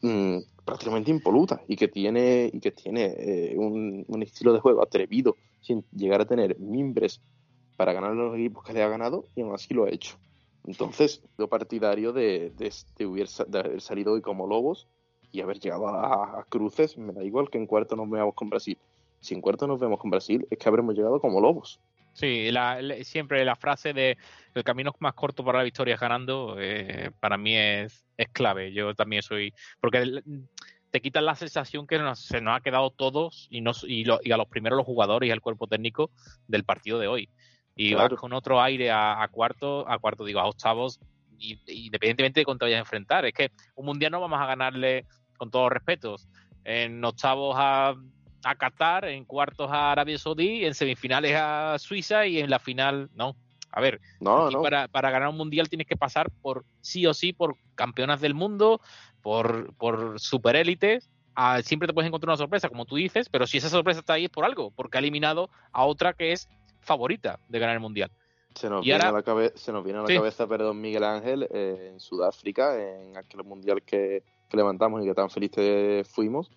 [0.06, 4.82] mm, prácticamente impoluta y que tiene, y que tiene eh, un, un, estilo de juego
[4.82, 7.20] atrevido sin llegar a tener mimbres
[7.76, 10.16] para ganar los equipos que le ha ganado y aún así lo ha hecho.
[10.66, 14.88] Entonces, yo partidario de, de, de, haber salido hoy como lobos
[15.30, 18.78] y haber llegado a, cruces, me da igual que en cuarto nos veamos con Brasil.
[19.20, 21.80] Si en cuarto nos vemos con Brasil, es que habremos llegado como lobos.
[22.16, 22.50] Sí,
[23.02, 24.16] siempre la frase de
[24.54, 28.72] el camino más corto para la victoria es ganando, eh, para mí es, es clave.
[28.72, 29.52] Yo también soy.
[29.80, 30.22] Porque
[30.90, 34.36] te quitas la sensación que se nos ha quedado todos y, nos, y, y a
[34.38, 36.10] los primeros los jugadores y al cuerpo técnico
[36.48, 37.28] del partido de hoy
[37.76, 40.98] y vas con otro aire a, cuarto, a cuarto digo, a octavos,
[41.38, 43.26] independientemente de cuánto vayas a enfrentar.
[43.26, 45.04] Es que un mundial no vamos a ganarle,
[45.36, 46.28] con todos los respetos,
[46.64, 47.94] en octavos a,
[48.46, 53.10] a Qatar, en cuartos a Arabia Saudí, en semifinales a Suiza y en la final,
[53.14, 53.36] no.
[53.72, 54.00] A ver,
[54.62, 58.32] Para, para, ganar un mundial tienes que pasar por sí o sí por campeonas del
[58.32, 58.80] mundo,
[59.20, 61.10] por, por superélites.
[61.62, 64.24] siempre te puedes encontrar una sorpresa, como tú dices, pero si esa sorpresa está ahí
[64.24, 66.48] es por algo, porque ha eliminado a otra que es
[66.80, 68.10] favorita de ganar el Mundial.
[68.54, 71.90] Se nos, viene, a la se nos viene a la cabeza, perdón, Miguel Ángel, eh,
[71.92, 74.22] en Sudáfrica, en aquel mundial que,
[74.52, 76.50] levantamos y que tan felices fuimos.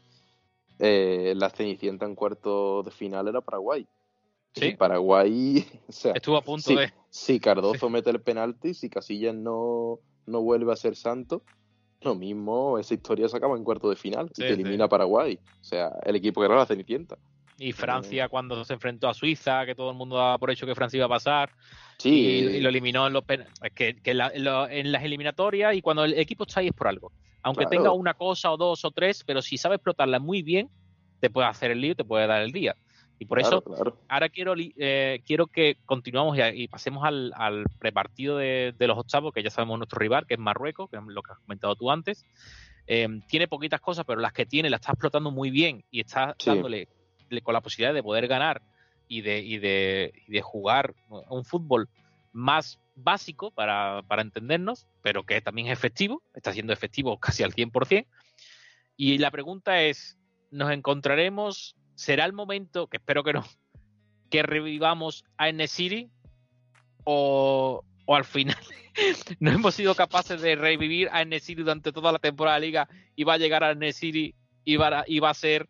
[0.79, 3.85] Eh, la Cenicienta en cuarto de final era Paraguay.
[4.53, 4.71] Sí.
[4.71, 5.65] Paraguay.
[6.15, 6.91] Estuvo a punto de.
[7.09, 11.43] Si Cardozo mete el penalti, si Casillas no, no vuelve a ser santo,
[12.01, 15.39] lo mismo, esa historia se acaba en cuarto de final y te elimina Paraguay.
[15.59, 17.17] O sea, el equipo que era la Cenicienta.
[17.57, 20.75] Y Francia cuando se enfrentó a Suiza, que todo el mundo daba por hecho que
[20.75, 21.51] Francia iba a pasar.
[21.97, 22.09] Sí.
[22.09, 23.25] Y, lo eliminó en los
[23.75, 27.11] que, que en las eliminatorias y cuando el equipo está ahí es por algo.
[27.49, 30.69] Aunque tenga una cosa o dos o tres, pero si sabe explotarla muy bien,
[31.19, 32.75] te puede hacer el lío, te puede dar el día.
[33.21, 33.61] Y por eso,
[34.07, 39.43] ahora quiero, eh, quiero que continuemos y, pasemos al, al prepartido de, los octavos, que
[39.43, 42.25] ya sabemos nuestro rival, que es Marruecos, que es lo que has comentado tú antes.
[42.87, 46.33] Eh, tiene poquitas cosas, pero las que tiene las está explotando muy bien y está
[46.45, 46.87] dándole
[47.43, 48.61] con la posibilidad de poder ganar
[49.09, 51.89] y de, y de, y de jugar un fútbol
[52.31, 57.53] más básico para, para, entendernos, pero que también es efectivo, está siendo efectivo casi al
[57.53, 58.05] 100%.
[58.97, 60.17] Y la pregunta es,
[60.51, 61.75] ¿nos encontraremos?
[61.95, 63.45] ¿Será el momento, que espero que no,
[64.29, 66.09] que revivamos a Enesiri?
[67.05, 68.57] ¿O, o al final
[69.39, 73.23] no hemos sido capaces de revivir a Enesiri durante toda la temporada de liga y
[73.23, 75.69] va a llegar a Enesiri y va a, y va a ser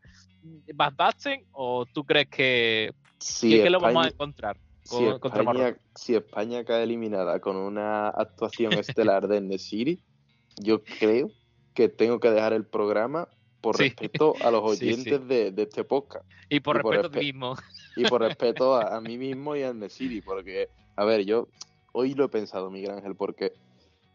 [0.73, 1.45] Bad Batsen?
[1.51, 2.93] ¿O tú crees que,
[3.41, 4.57] que, lo vamos a encontrar?
[4.89, 10.03] Si, España, si España cae eliminada con una actuación estelar de Enesiri,
[10.57, 11.29] yo creo
[11.73, 13.27] que tengo que dejar el programa
[13.61, 16.25] por respeto a los oyentes De, este podcast.
[16.49, 17.55] Y por respeto a ti mismo.
[17.95, 21.47] Y por respeto a, mí mismo y a Nesiri, porque, a ver, yo
[21.91, 23.53] hoy lo he pensado, Miguel Ángel, porque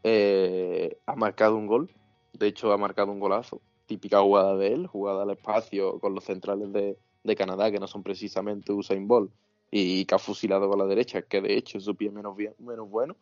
[0.03, 1.91] eh, ha marcado un gol,
[2.33, 6.25] de hecho ha marcado un golazo, típica jugada de él, jugada al espacio con los
[6.25, 9.31] centrales de, de Canadá, que no son precisamente Usain Bolt,
[9.77, 12.55] y que ha fusilado con la derecha, que de hecho es su pie menos, bien,
[12.61, 13.17] menos bueno,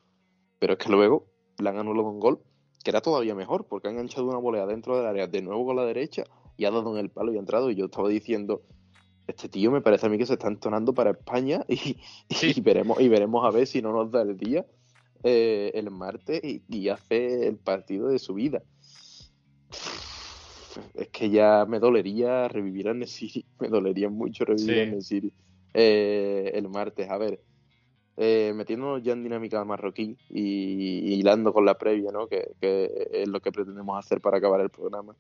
[0.58, 1.26] pero es que luego
[1.58, 2.42] le han anulado un gol
[2.84, 5.76] que era todavía mejor, porque ha enganchado una volea dentro del área de nuevo con
[5.76, 6.24] la derecha
[6.58, 7.70] y ha dado en el palo y ha entrado.
[7.70, 8.64] Y yo estaba diciendo,
[9.26, 13.08] este tío me parece a mí que se está entonando para España y, veremos, y
[13.08, 14.66] veremos a ver si no nos da el día
[15.22, 18.62] eh, el martes y, hace el partido de su vida.
[20.92, 25.32] Es que ya me dolería revivir a Nesiri, me dolería mucho revivir a Nesiri
[25.74, 27.08] eh, el martes.
[27.10, 27.40] A ver,
[28.16, 32.28] eh, metiéndonos ya en dinámica marroquí y, hilando con la previa, ¿no?
[32.28, 35.16] Que, es lo que pretendemos hacer para acabar el programa.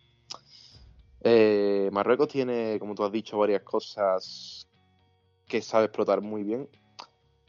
[1.22, 4.68] Eh, Marruecos tiene, como tú has dicho, varias cosas
[5.46, 6.68] que sabe explotar muy bien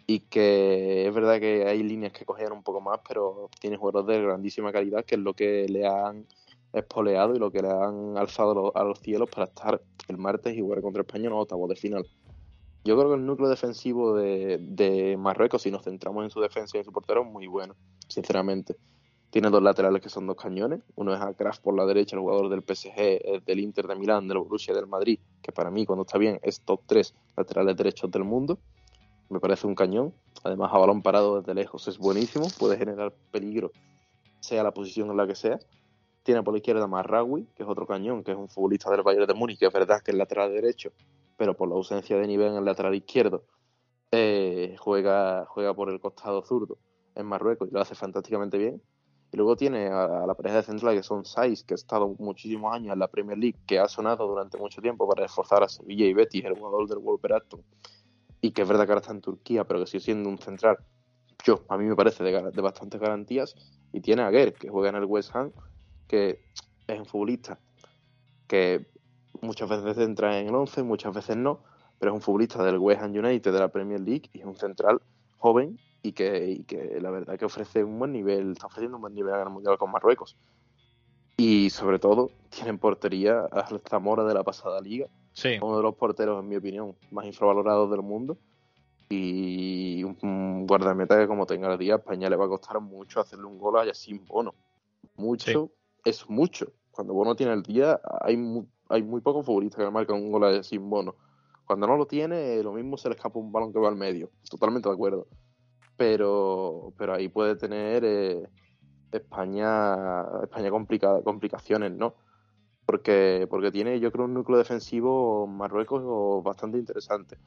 [0.05, 4.07] y que es verdad que hay líneas que cogían un poco más, pero tiene jugadores
[4.07, 6.27] de grandísima calidad, que es lo que le han
[6.73, 10.61] espoleado y lo que le han alzado a los cielos para estar el martes y
[10.61, 12.05] jugar contra España en octavos de final.
[12.85, 16.79] Yo creo que el núcleo defensivo de, Marruecos, si nos centramos en su defensa y
[16.79, 17.75] en su portero, es muy bueno,
[18.07, 18.75] sinceramente.
[19.29, 20.81] Tiene dos laterales que son dos cañones.
[20.95, 24.27] Uno es a Kraft por la derecha, el jugador del PSG, del Inter de Milán,
[24.27, 28.11] del Borussia del Madrid, que para mí, cuando está bien, es top 3 laterales derechos
[28.11, 28.59] del mundo.
[29.29, 30.13] Me parece un cañón.
[30.43, 32.47] Además, a balón parado desde lejos es buenísimo.
[32.59, 33.71] Puede generar peligro,
[34.41, 35.57] sea la posición en la que sea.
[36.23, 39.03] Tiene por la izquierda a Marraui, que es otro cañón, que es un futbolista del
[39.03, 40.91] Bayern de Múnich, que es verdad que es lateral derecho,
[41.37, 43.43] pero por la ausencia de nivel en el lateral izquierdo,
[44.11, 46.77] eh, juega, juega por el costado zurdo
[47.15, 48.81] en Marruecos y lo hace fantásticamente bien.
[49.31, 52.73] Y luego tiene a, la pareja de central que son Saiz, que ha estado muchísimos
[52.73, 56.05] años en la Premier League, que ha sonado durante mucho tiempo para esforzar a Sevilla
[56.05, 57.63] y Betis, el jugador del Wolverhampton,
[58.39, 60.77] y que es verdad que ahora está en Turquía, pero que sigue siendo un central,
[61.43, 63.55] yo, a mí me parece de, de bastantes garantías.
[63.91, 65.51] Y tiene a Ger, que juega en el West Ham,
[66.07, 66.39] que
[66.87, 67.59] es un futbolista
[68.47, 68.85] que
[69.41, 71.63] muchas veces entra en el 11, muchas veces no,
[71.99, 74.55] pero es un futbolista del West Ham United de la Premier League y es un
[74.55, 75.01] central
[75.37, 79.15] joven y que, que la verdad que ofrece un buen nivel, está ofreciendo un buen
[79.15, 80.35] nivel a Mundial con Marruecos.
[81.37, 85.07] Y sobre todo, tienen portería a Zamora de la pasada liga,
[85.61, 88.37] uno de los porteros, en mi opinión, más infravalorados del mundo.
[89.09, 93.19] Y un guardameta que como tenga el día, a España le va a costar mucho
[93.19, 94.53] hacerle un gol a Yacine Bono.
[95.15, 95.71] Mucho,
[96.03, 96.71] es mucho.
[96.91, 98.37] Cuando Bono tiene el día, hay
[98.89, 101.15] hay muy pocos futbolistas que marcan un gol sin bono.
[101.65, 104.29] Cuando no lo tiene, lo mismo se le escapa un balón que va al medio.
[104.49, 105.27] Totalmente de acuerdo.
[105.97, 108.43] Pero, pero ahí puede tener eh,
[109.11, 112.15] España, España complicada, complicaciones, ¿no?
[112.85, 117.37] Porque, porque tiene, yo creo, un núcleo defensivo Marruecos bastante interesante.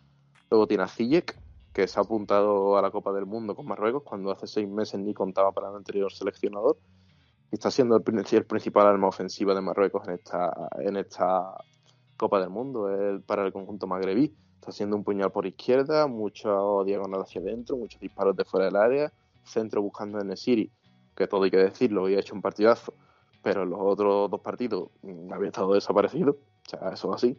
[0.51, 1.39] Luego tiene a Ziyech,
[1.73, 4.99] que se ha apuntado a la Copa del Mundo con Marruecos cuando hace seis meses
[4.99, 6.79] ni contaba para el anterior seleccionador
[7.51, 8.03] está siendo el,
[8.45, 11.55] principal arma ofensiva de Marruecos en esta, en esta
[12.17, 12.89] Copa del Mundo
[13.27, 14.35] para el conjunto magrebí.
[14.55, 18.77] Está haciendo un puñal por izquierda, mucho diagonal hacia adentro, muchos disparos de fuera del
[18.77, 19.13] área,
[19.45, 20.71] centro buscando en el Siri,
[21.15, 22.95] que todo hay que decirlo, había hecho un partidazo,
[23.43, 27.39] pero en los otros dos partidos mm, había estado desaparecido, o sea, eso así.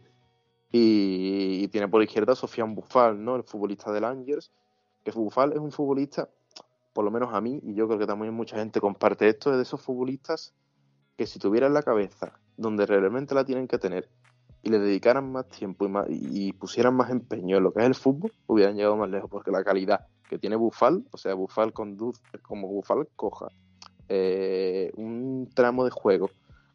[0.70, 3.36] Y, tiene por izquierda a Sofian Bufal, ¿no?
[3.36, 4.50] el futbolista del Angers,
[5.04, 6.28] que Bufal es un futbolista
[6.92, 9.62] por lo menos a mí, y yo creo que también mucha gente comparte esto, de
[9.62, 10.54] esos futbolistas
[11.16, 14.08] que si tuvieran la cabeza donde realmente la tienen que tener
[14.62, 18.32] y le dedicaran más tiempo y, pusieran más empeño en lo que es el fútbol,
[18.46, 22.68] hubieran llegado más lejos, porque la calidad que tiene Bufal, o sea, Bufal conduce como
[22.68, 23.48] Bufal coja
[24.08, 26.30] eh, un tramo de juego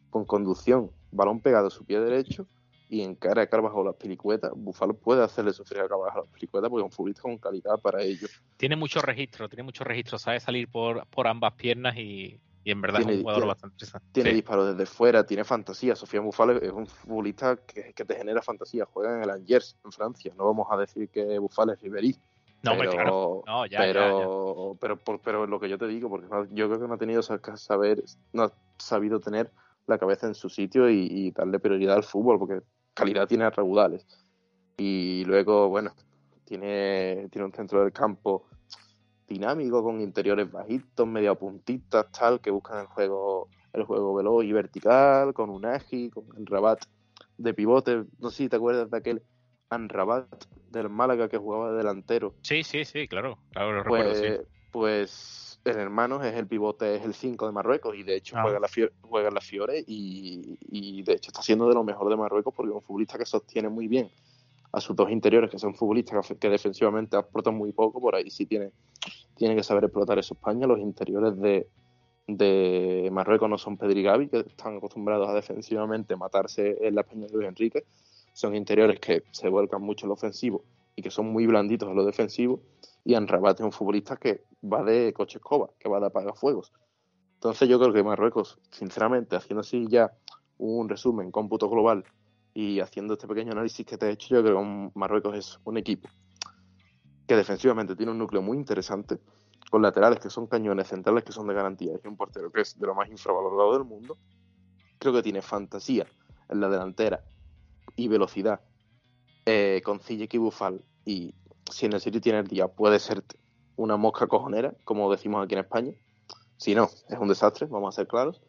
[0.09, 2.47] con conducción, balón pegado a su pie derecho,
[2.94, 6.70] y en cara a Carvajal las pelicuetas, Bufalo puede hacerle sufrir a Carvajal las pelicuetas
[6.70, 8.28] porque es un futbolista con calidad para ello.
[8.56, 13.02] Tiene mucho registro, tiene mucho registro, sabe salir por, por ambas piernas y, en verdad
[13.02, 14.08] es un jugador bastante interesante.
[14.12, 15.96] Tiene disparos desde fuera, tiene fantasía.
[15.96, 18.86] Sofía Bufalo es un futbolista que, te genera fantasía.
[18.86, 20.32] Juega en el Angers, en Francia.
[20.38, 22.16] No vamos a decir que Bufalo es Ribery.
[22.62, 23.44] No, pero, claro.
[23.48, 26.94] No, ya, pero, Pero, pero, lo que yo te digo, porque yo creo que no
[26.94, 29.52] ha tenido saber, no ha sabido tener
[29.88, 32.62] la cabeza en su sitio y, darle prioridad al fútbol, porque
[32.94, 34.06] calidad tiene raudales.
[34.78, 35.94] Y luego, bueno,
[36.46, 38.46] tiene, tiene un centro del campo
[39.28, 44.52] dinámico, con interiores bajitos, media puntitas, tal, que buscan el juego, el juego veloz y
[44.52, 46.80] vertical, con un agi, con el rabat
[47.38, 48.04] de pivote.
[48.20, 49.24] No sé si te acuerdas de aquel
[49.70, 50.28] Anrabat
[50.70, 52.36] del Málaga que jugaba de delantero.
[52.41, 54.50] Sí, sí, sí, claro, claro lo pues, recuerdo, sí.
[54.72, 58.41] Pues el hermano es el pivote, es el 5 de Marruecos y de hecho ah.
[58.43, 62.09] juega, la Fiore, juega la Fiore y, y, de hecho está siendo de lo mejor
[62.09, 64.09] de Marruecos porque es un futbolista que sostiene muy bien
[64.74, 68.47] a sus dos interiores, que son futbolistas que, defensivamente aportan muy poco, por ahí sí
[68.47, 68.72] tiene,
[69.36, 70.66] tiene que saber explotar eso España.
[70.66, 71.68] Los interiores de,
[72.28, 77.28] de Marruecos no son Pedri Gavi, que están acostumbrados a defensivamente matarse en la España
[77.28, 77.86] de Luis Enrique.
[78.34, 80.64] Son interiores que se vuelcan mucho en lo ofensivo
[80.95, 82.59] y que son muy blanditos en lo defensivo.
[83.04, 86.72] Y Anrabat es un futbolista que va de coche escoba, que va de apagafuegos.
[87.36, 90.14] Entonces yo creo que Marruecos, sinceramente, haciendo así ya
[90.58, 92.06] un resumen, cómputo global
[92.54, 95.78] y haciendo este pequeño análisis que te he hecho, yo creo que Marruecos es un
[95.78, 96.08] equipo
[97.28, 99.20] que defensivamente tiene un núcleo muy interesante,
[99.70, 102.80] con laterales que son cañones, centrales que son de garantía y un portero que es
[102.80, 104.18] de lo más infravalorado del mundo.
[104.99, 106.06] Creo que tiene fantasía
[106.49, 107.24] en la delantera
[107.95, 108.62] y velocidad
[109.45, 110.84] eh, con Ziyech y Bufal.
[111.06, 111.34] Y
[111.72, 113.24] si en el sitio tiene el día, puede ser
[113.76, 115.93] una mosca cojonera, como decimos aquí en España.
[116.57, 118.41] Si no, es un desastre, vamos a ser claros.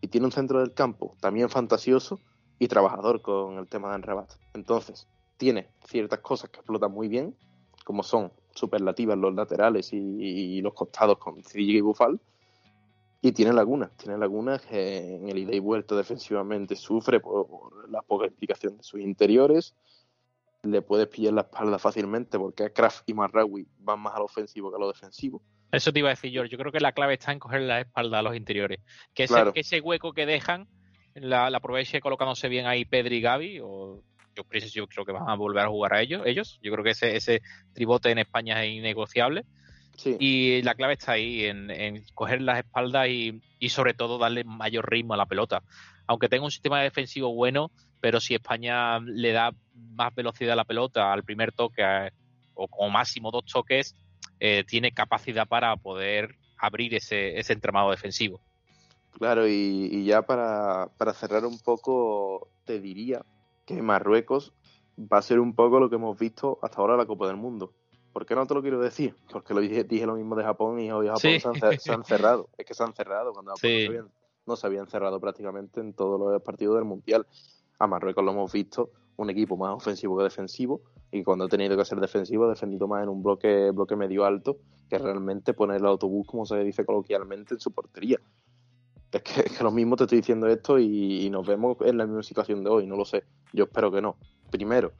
[0.00, 2.20] Y tiene un centro del campo también fantasioso
[2.58, 4.32] y trabajador con el tema de Enrabat.
[4.54, 7.34] Entonces, tiene ciertas cosas que explotan muy bien,
[7.84, 12.20] como son superlativas los laterales y, los costados con Cedillo y Bufal,
[13.22, 18.02] y tiene lagunas, tiene lagunas que en el ida y vuelta defensivamente sufre por, la
[18.02, 19.74] poca implicación de sus interiores,
[20.62, 24.76] le puedes pillar la espalda fácilmente porque Kraft y Marraui van más al ofensivo que
[24.76, 25.42] a lo defensivo.
[25.72, 27.80] Eso te iba a decir yo, yo creo que la clave está en coger la
[27.80, 28.80] espalda a los interiores,
[29.14, 30.68] que ese hueco que dejan
[31.14, 34.02] la, la aproveche colocándose bien ahí Pedri y Gaby, o
[34.34, 36.58] yo, yo creo que van a volver a jugar a ellos, ellos.
[36.62, 37.42] Yo creo que ese, ese
[37.72, 39.44] tribote en España es innegociable.
[40.18, 44.90] Y la clave está ahí, en, coger las espaldas y, y, sobre todo darle mayor
[44.90, 45.62] ritmo a la pelota.
[46.06, 47.70] Aunque tenga un sistema defensivo bueno,
[48.00, 51.82] pero si España le da más velocidad a la pelota al primer toque
[52.54, 53.96] o como máximo dos toques,
[54.38, 58.40] eh, tiene capacidad para poder abrir ese, ese entramado defensivo.
[59.18, 63.24] Claro, y, ya para, cerrar un poco, te diría
[63.66, 64.52] que Marruecos
[64.98, 67.36] va a ser un poco lo que hemos visto hasta ahora en la Copa del
[67.36, 67.72] Mundo.
[68.12, 69.14] ¿Por qué no te lo quiero decir?
[69.30, 72.48] Porque lo dije, dije lo mismo de Japón y hoy Japón se, han, cerrado.
[72.56, 76.76] Es que se han cerrado cuando no, se habían, cerrado prácticamente en todos los partidos
[76.76, 77.26] del Mundial.
[77.80, 81.76] A Marruecos lo hemos visto un equipo más ofensivo que defensivo y cuando ha tenido
[81.76, 84.58] que ser defensivo ha defendido más en un bloque, bloque medio alto
[84.88, 88.20] que realmente poner el autobús, como se dice coloquialmente, en su portería.
[89.10, 92.62] Es que, lo mismo te estoy diciendo esto y, nos vemos en la misma situación
[92.62, 93.24] de hoy, no lo sé.
[93.52, 94.16] Yo espero que no.
[94.50, 94.92] Primero,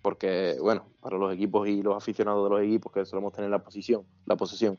[0.00, 3.62] porque, bueno, para los equipos y los aficionados de los equipos que solemos tener la
[3.62, 4.78] posición, la posesión,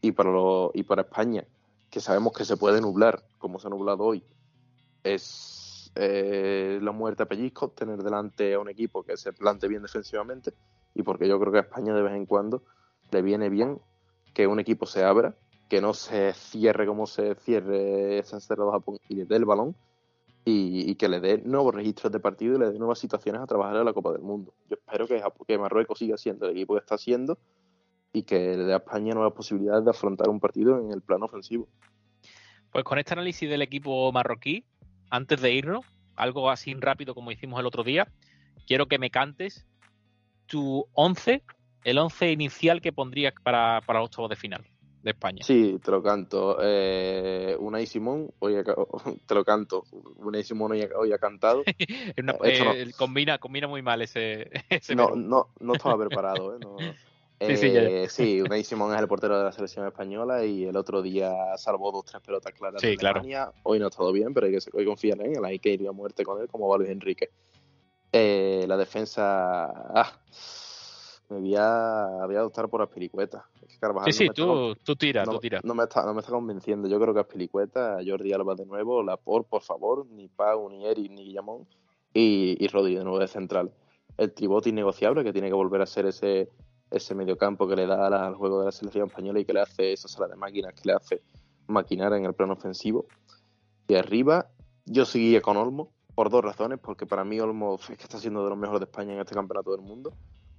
[0.00, 1.44] y para, los, y para España,
[1.90, 4.24] que sabemos que se puede nublar, como se ha nublado hoy,
[5.04, 5.57] es
[5.94, 10.52] eh, la muerte a pellizcos, tener delante a un equipo que se plante bien defensivamente,
[10.94, 12.62] y porque yo creo que a España de vez en cuando
[13.10, 13.80] le viene bien
[14.34, 15.34] que un equipo se abra
[15.68, 19.76] que no se cierre como se cierre ese encerrado Japón y le dé el balón
[20.44, 23.76] y, que le dé nuevos registros de partido y le dé nuevas situaciones a trabajar
[23.76, 24.54] en la Copa del Mundo.
[24.70, 27.38] Yo espero que, que Marruecos siga siendo el equipo que está siendo
[28.14, 31.26] y que le dé a España nuevas posibilidades de afrontar un partido en el plano
[31.26, 31.68] ofensivo.
[32.72, 34.64] Pues con este análisis del equipo marroquí,
[35.10, 35.84] antes de irnos,
[36.16, 38.08] algo así rápido como hicimos el otro día,
[38.66, 39.66] quiero que me cantes
[40.46, 41.42] tu 11,
[41.84, 44.64] el 11 inicial que pondrías para, para los octavos de final
[45.02, 45.42] de España.
[45.44, 46.58] Sí, te lo canto.
[46.60, 48.54] Eh, Una y Simón, hoy
[49.26, 49.84] te lo canto.
[50.16, 51.62] Una y Simón hoy, ha cantado.
[52.44, 54.50] Eh, combina, combina muy mal ese.
[54.96, 56.56] no, no, no estaba preparado.
[56.56, 56.94] ¿eh?
[57.40, 60.76] Sí, sí, eh, sí, Unai Simón es el portero de la selección española y el
[60.76, 63.52] otro día salvó dos tres pelotas claras sí, de Alemania.
[63.62, 65.44] Hoy no ha estado bien, pero hay que, hay confiar en él.
[65.44, 67.30] Hay que ir a muerte con él, como va Luis Enrique.
[68.12, 69.66] Eh, la defensa.
[69.66, 70.12] Ah,
[71.28, 73.46] me voy a, voy a adoptar por Aspiricueta.
[74.06, 75.60] sí, sí, tú, tú tira, no, tú tira.
[75.62, 76.88] No me, está, no me está convenciendo.
[76.88, 81.10] Yo creo que Aspiricueta, Jordi Alba de nuevo, Lapor, por favor, ni Pau, ni Eric,
[81.12, 81.66] ni Guillamón,
[82.14, 83.70] y, y Rodri de nuevo de central.
[84.16, 86.48] El tribote innegociable que tiene que volver a ser ese,
[86.90, 89.92] ese mediocampo que le da al juego de la selección española y que le hace
[89.92, 91.22] esa sala de máquinas que le hace
[91.66, 93.06] maquinar en el plano ofensivo.
[93.86, 94.50] Y arriba,
[94.86, 98.42] yo seguía con Olmo por dos razones, porque para mí Olmo es que está siendo
[98.44, 100.14] de los mejores de España en este campeonato del mundo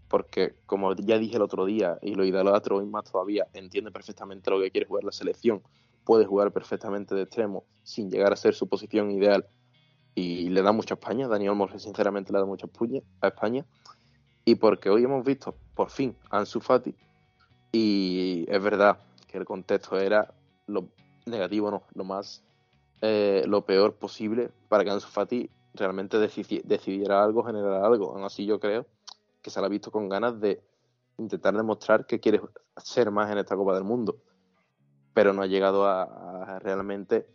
[0.10, 4.50] porque como ya dije el otro día y lo idolatro hoy más todavía, entiende perfectamente
[4.50, 5.62] lo que quiere jugar la selección,
[6.04, 9.46] puede jugar perfectamente de extremo sin llegar a ser su posición ideal
[10.16, 11.28] y le da mucha España.
[11.28, 13.66] Daniel Olmo sinceramente le da puña a España.
[14.44, 16.94] Y porque hoy hemos visto por fin a Ansu Fati
[17.72, 19.00] y es verdad
[19.30, 20.34] que el contexto era
[20.68, 20.90] lo
[21.26, 22.44] negativo, no, lo más,
[23.00, 28.12] eh, lo peor posible para que Ansu Fati realmente decidiera algo, generar algo.
[28.12, 28.88] Aún así yo creo
[29.42, 30.62] que se la ha visto con ganas de
[31.18, 32.42] intentar demostrar que quiere
[32.76, 34.18] ser más en esta Copa del Mundo,
[35.14, 37.26] pero no ha llegado a, realmente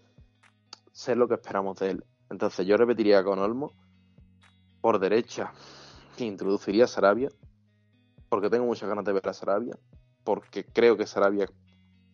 [0.93, 2.05] ser lo que esperamos de él.
[2.29, 3.73] Entonces yo repetiría con Olmo
[4.83, 5.51] por derecha,
[6.19, 7.31] introduciría a Sarabia,
[8.35, 9.79] porque tengo muchas ganas de ver a Sarabia,
[10.25, 11.49] porque creo que Sarabia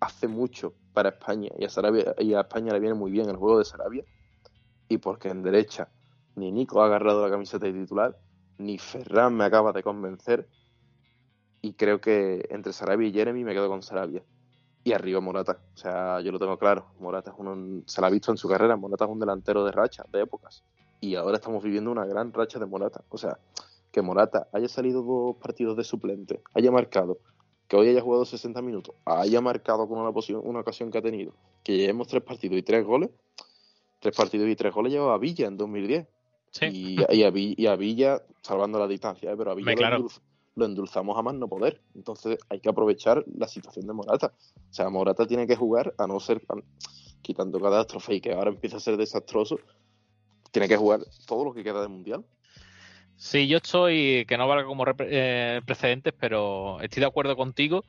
[0.01, 3.37] hace mucho para España y a, Sarabia, y a España le viene muy bien el
[3.37, 4.05] juego de Sarabia,
[4.87, 5.89] y porque en derecha
[6.37, 8.19] ni Nico ha agarrado la camiseta de titular,
[8.59, 10.47] ni Ferran me acaba de convencer,
[11.63, 14.23] y creo que entre Sarabia y Jeremy me quedo con Sarabia.
[14.85, 15.59] Y arriba Morata.
[15.73, 16.93] O sea, yo lo tengo claro.
[16.99, 18.77] Morata es uno, se la ha visto en su carrera.
[18.77, 20.65] Morata es un delantero de racha, de épocas.
[21.01, 23.05] Y ahora estamos viviendo una gran racha de Morata.
[23.11, 23.39] O sea,
[23.91, 27.19] que Morata haya salido dos partidos de suplente, haya marcado,
[27.69, 30.11] que hoy haya jugado 60 minutos, haya marcado con una,
[30.43, 33.11] una ocasión que ha tenido, que llevemos tres partidos y tres goles.
[34.01, 36.07] Tres partidos y tres goles llevaba a Villa en 2010.
[36.73, 39.37] Y, y, a, Villa, salvando la distancia, ¿eh?
[39.37, 39.99] pero a Villa
[40.57, 41.81] lo endulzamos a más no poder.
[41.95, 44.33] Entonces hay que aprovechar la situación de Morata.
[44.71, 46.43] O sea, Morata tiene que jugar, a no ser
[47.23, 49.59] quitando catástrofe y que ahora empieza a ser desastroso,
[50.51, 52.25] tiene que jugar todo lo que queda del Mundial.
[53.21, 57.85] Sí, yo estoy, que no valga como eh, precedentes, pero estoy de acuerdo contigo.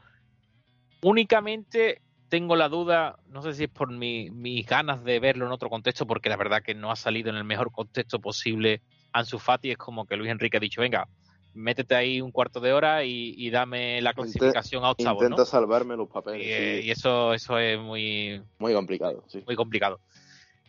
[1.02, 5.70] Únicamente tengo la duda, no sé si es por mis ganas de verlo en otro
[5.70, 8.82] contexto, porque la verdad que no ha salido en el mejor contexto posible
[9.14, 9.72] Ansu Fati.
[9.72, 11.08] Es como que Luis Enrique ha dicho, venga,
[11.54, 15.24] métete ahí un cuarto de hora y, dame la clasificación a octavos.
[15.24, 16.46] Intenta salvarme los papeles.
[16.46, 18.42] Y, y, eso, eso es muy...
[18.60, 19.42] Muy complicado, sí.
[19.48, 20.02] Muy complicado.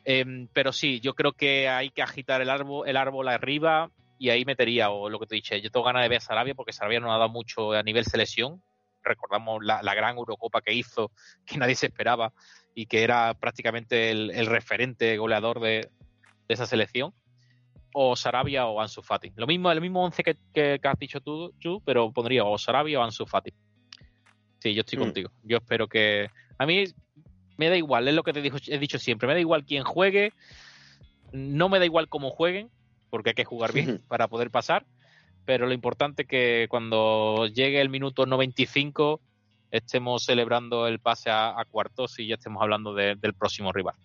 [0.05, 3.91] Em, pero sí, yo creo que hay que agitar el árbol, el árbol arriba
[4.23, 6.55] y ahí metería, o lo que te dije, yo tengo ganas de ver a Sarabia
[6.55, 8.63] porque Sarabia no ha dado mucho a nivel selección.
[9.03, 11.11] Recordamos la, gran Eurocopa que hizo,
[11.45, 12.33] que nadie se esperaba
[12.73, 15.91] y que era prácticamente el, referente goleador de
[16.47, 17.13] esa selección
[17.93, 19.33] o Sarabia o Ansu Fati.
[19.35, 20.23] Lo mismo, el mismo 11
[20.55, 21.53] que, has dicho tú,
[21.85, 23.53] pero pondría o Sarabia o Ansu Fati.
[24.61, 25.03] Sí, yo estoy mm.
[25.03, 25.31] contigo.
[25.43, 26.31] Yo espero que.
[26.59, 26.85] A mí
[27.57, 29.27] me da igual, es lo que te he dicho siempre.
[29.27, 30.33] Me da igual quién juegue.
[31.33, 32.71] No me da igual cómo jueguen,
[33.13, 34.87] porque hay que jugar bien para poder pasar.
[35.45, 39.21] Pero lo importante es que cuando llegue el minuto 95
[39.71, 43.97] estemos celebrando el pase a, cuartos y ya estemos hablando del próximo rival.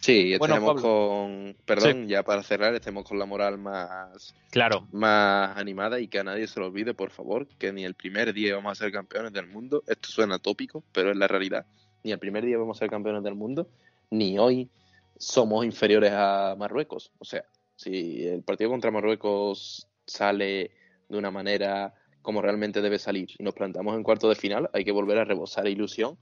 [0.00, 4.86] Sí, estemos con, perdón, ya para cerrar, estemos con la moral más, claro.
[4.92, 8.34] más animada y que a nadie se lo olvide, por favor, que ni el primer
[8.34, 9.82] día vamos a ser campeones del mundo.
[9.86, 11.64] Esto suena tópico, pero es la realidad.
[12.02, 13.68] Ni el primer día vamos a ser campeones del mundo,
[14.10, 14.68] ni hoy
[15.16, 17.10] somos inferiores a Marruecos.
[17.18, 17.44] O sea,
[17.76, 20.70] si el partido contra Marruecos sale
[21.08, 24.84] de una manera como realmente debe salir y nos plantamos en cuarto de final, hay
[24.84, 26.16] que volver a rebosar ilusión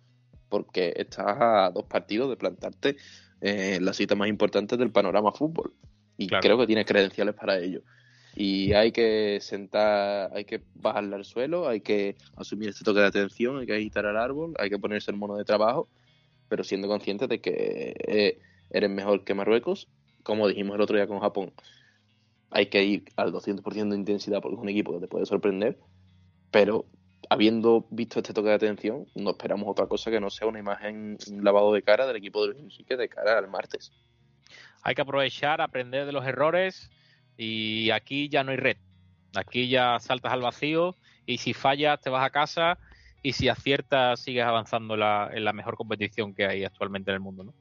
[0.48, 2.96] porque estás a dos partidos de plantarte
[3.40, 5.72] eh, la cita más importante del panorama fútbol.
[6.18, 7.82] Y creo que tiene credenciales para ello.
[8.34, 13.06] Y hay que sentar, hay que bajarle al suelo, hay que asumir este toque de
[13.06, 15.88] atención, hay que agitar al árbol, hay que ponerse el mono de trabajo,
[16.48, 18.38] pero siendo consciente de que eh,
[18.70, 19.88] eres mejor que Marruecos,
[20.22, 21.52] como dijimos el otro día con Japón.
[22.50, 25.78] Hay que ir al 200% de intensidad porque es un equipo que te puede sorprender,
[26.50, 26.86] pero
[27.30, 31.16] habiendo visto este toque de atención, no esperamos otra cosa que no sea una imagen,
[31.40, 33.92] lavado de cara del equipo de Luis de cara al martes.
[34.82, 36.90] Hay que aprovechar, aprender de los errores
[37.36, 38.76] y aquí ya no hay red.
[39.34, 42.78] Aquí ya saltas al vacío y si fallas te vas a casa
[43.22, 47.44] y si aciertas sigues avanzando en la mejor competición que hay actualmente en el mundo,
[47.44, 47.54] ¿no?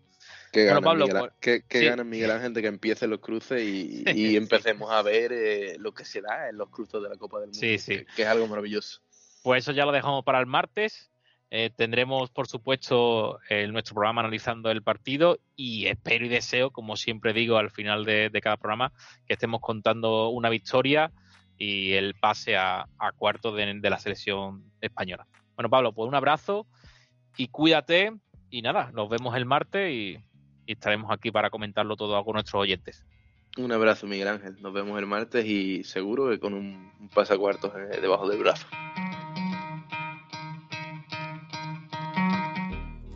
[0.51, 4.03] Que bueno, Pablo, Miguel, que, Miguel Ángel de que empiecen los cruces y,
[4.35, 7.47] empecemos a ver eh, lo que se da en los cruces de la Copa del
[7.47, 8.05] Mundo, sí, sí.
[8.15, 9.01] que es algo maravilloso.
[9.43, 11.09] Pues eso ya lo dejamos para el martes.
[11.53, 13.39] Eh, tendremos, por supuesto,
[13.69, 18.31] nuestro programa analizando el partido y espero y deseo, como siempre digo al final de,
[18.41, 18.93] cada programa,
[19.25, 21.11] que estemos contando una victoria
[21.57, 22.87] y el pase a,
[23.17, 25.27] cuarto de, la selección española.
[25.55, 26.67] Bueno, Pablo, pues un abrazo
[27.35, 28.13] y cuídate
[28.49, 30.17] y nada, nos vemos el martes y,
[30.71, 33.03] estaremos aquí para comentarlo todo con nuestros oyentes.
[33.57, 34.55] Un abrazo, Miguel Ángel.
[34.61, 38.65] Nos vemos el martes y seguro que con un, un pasacuartos eh, debajo del brazo.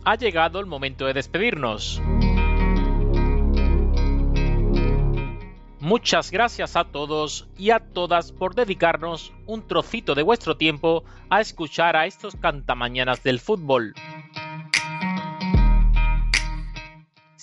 [0.05, 2.01] ha llegado el momento de despedirnos.
[5.79, 11.41] Muchas gracias a todos y a todas por dedicarnos un trocito de vuestro tiempo a
[11.41, 13.93] escuchar a estos cantamañanas del fútbol.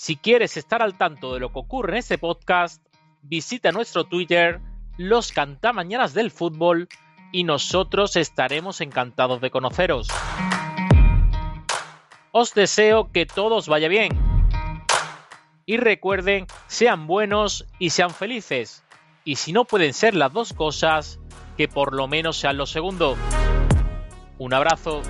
[0.02, 2.84] Si quieres estar al tanto de lo que ocurre en este podcast,
[3.22, 4.60] visita nuestro Twitter,
[4.96, 6.88] los Cantamañanas del Fútbol,
[7.30, 10.08] y nosotros estaremos encantados de conoceros.
[12.32, 14.10] Os deseo que todos vaya bien.
[15.66, 18.82] Y recuerden, sean buenos y sean felices.
[19.24, 21.20] Y si no pueden ser las dos cosas,
[21.56, 23.16] que por lo menos sean lo segundo.
[24.36, 25.00] Un abrazo.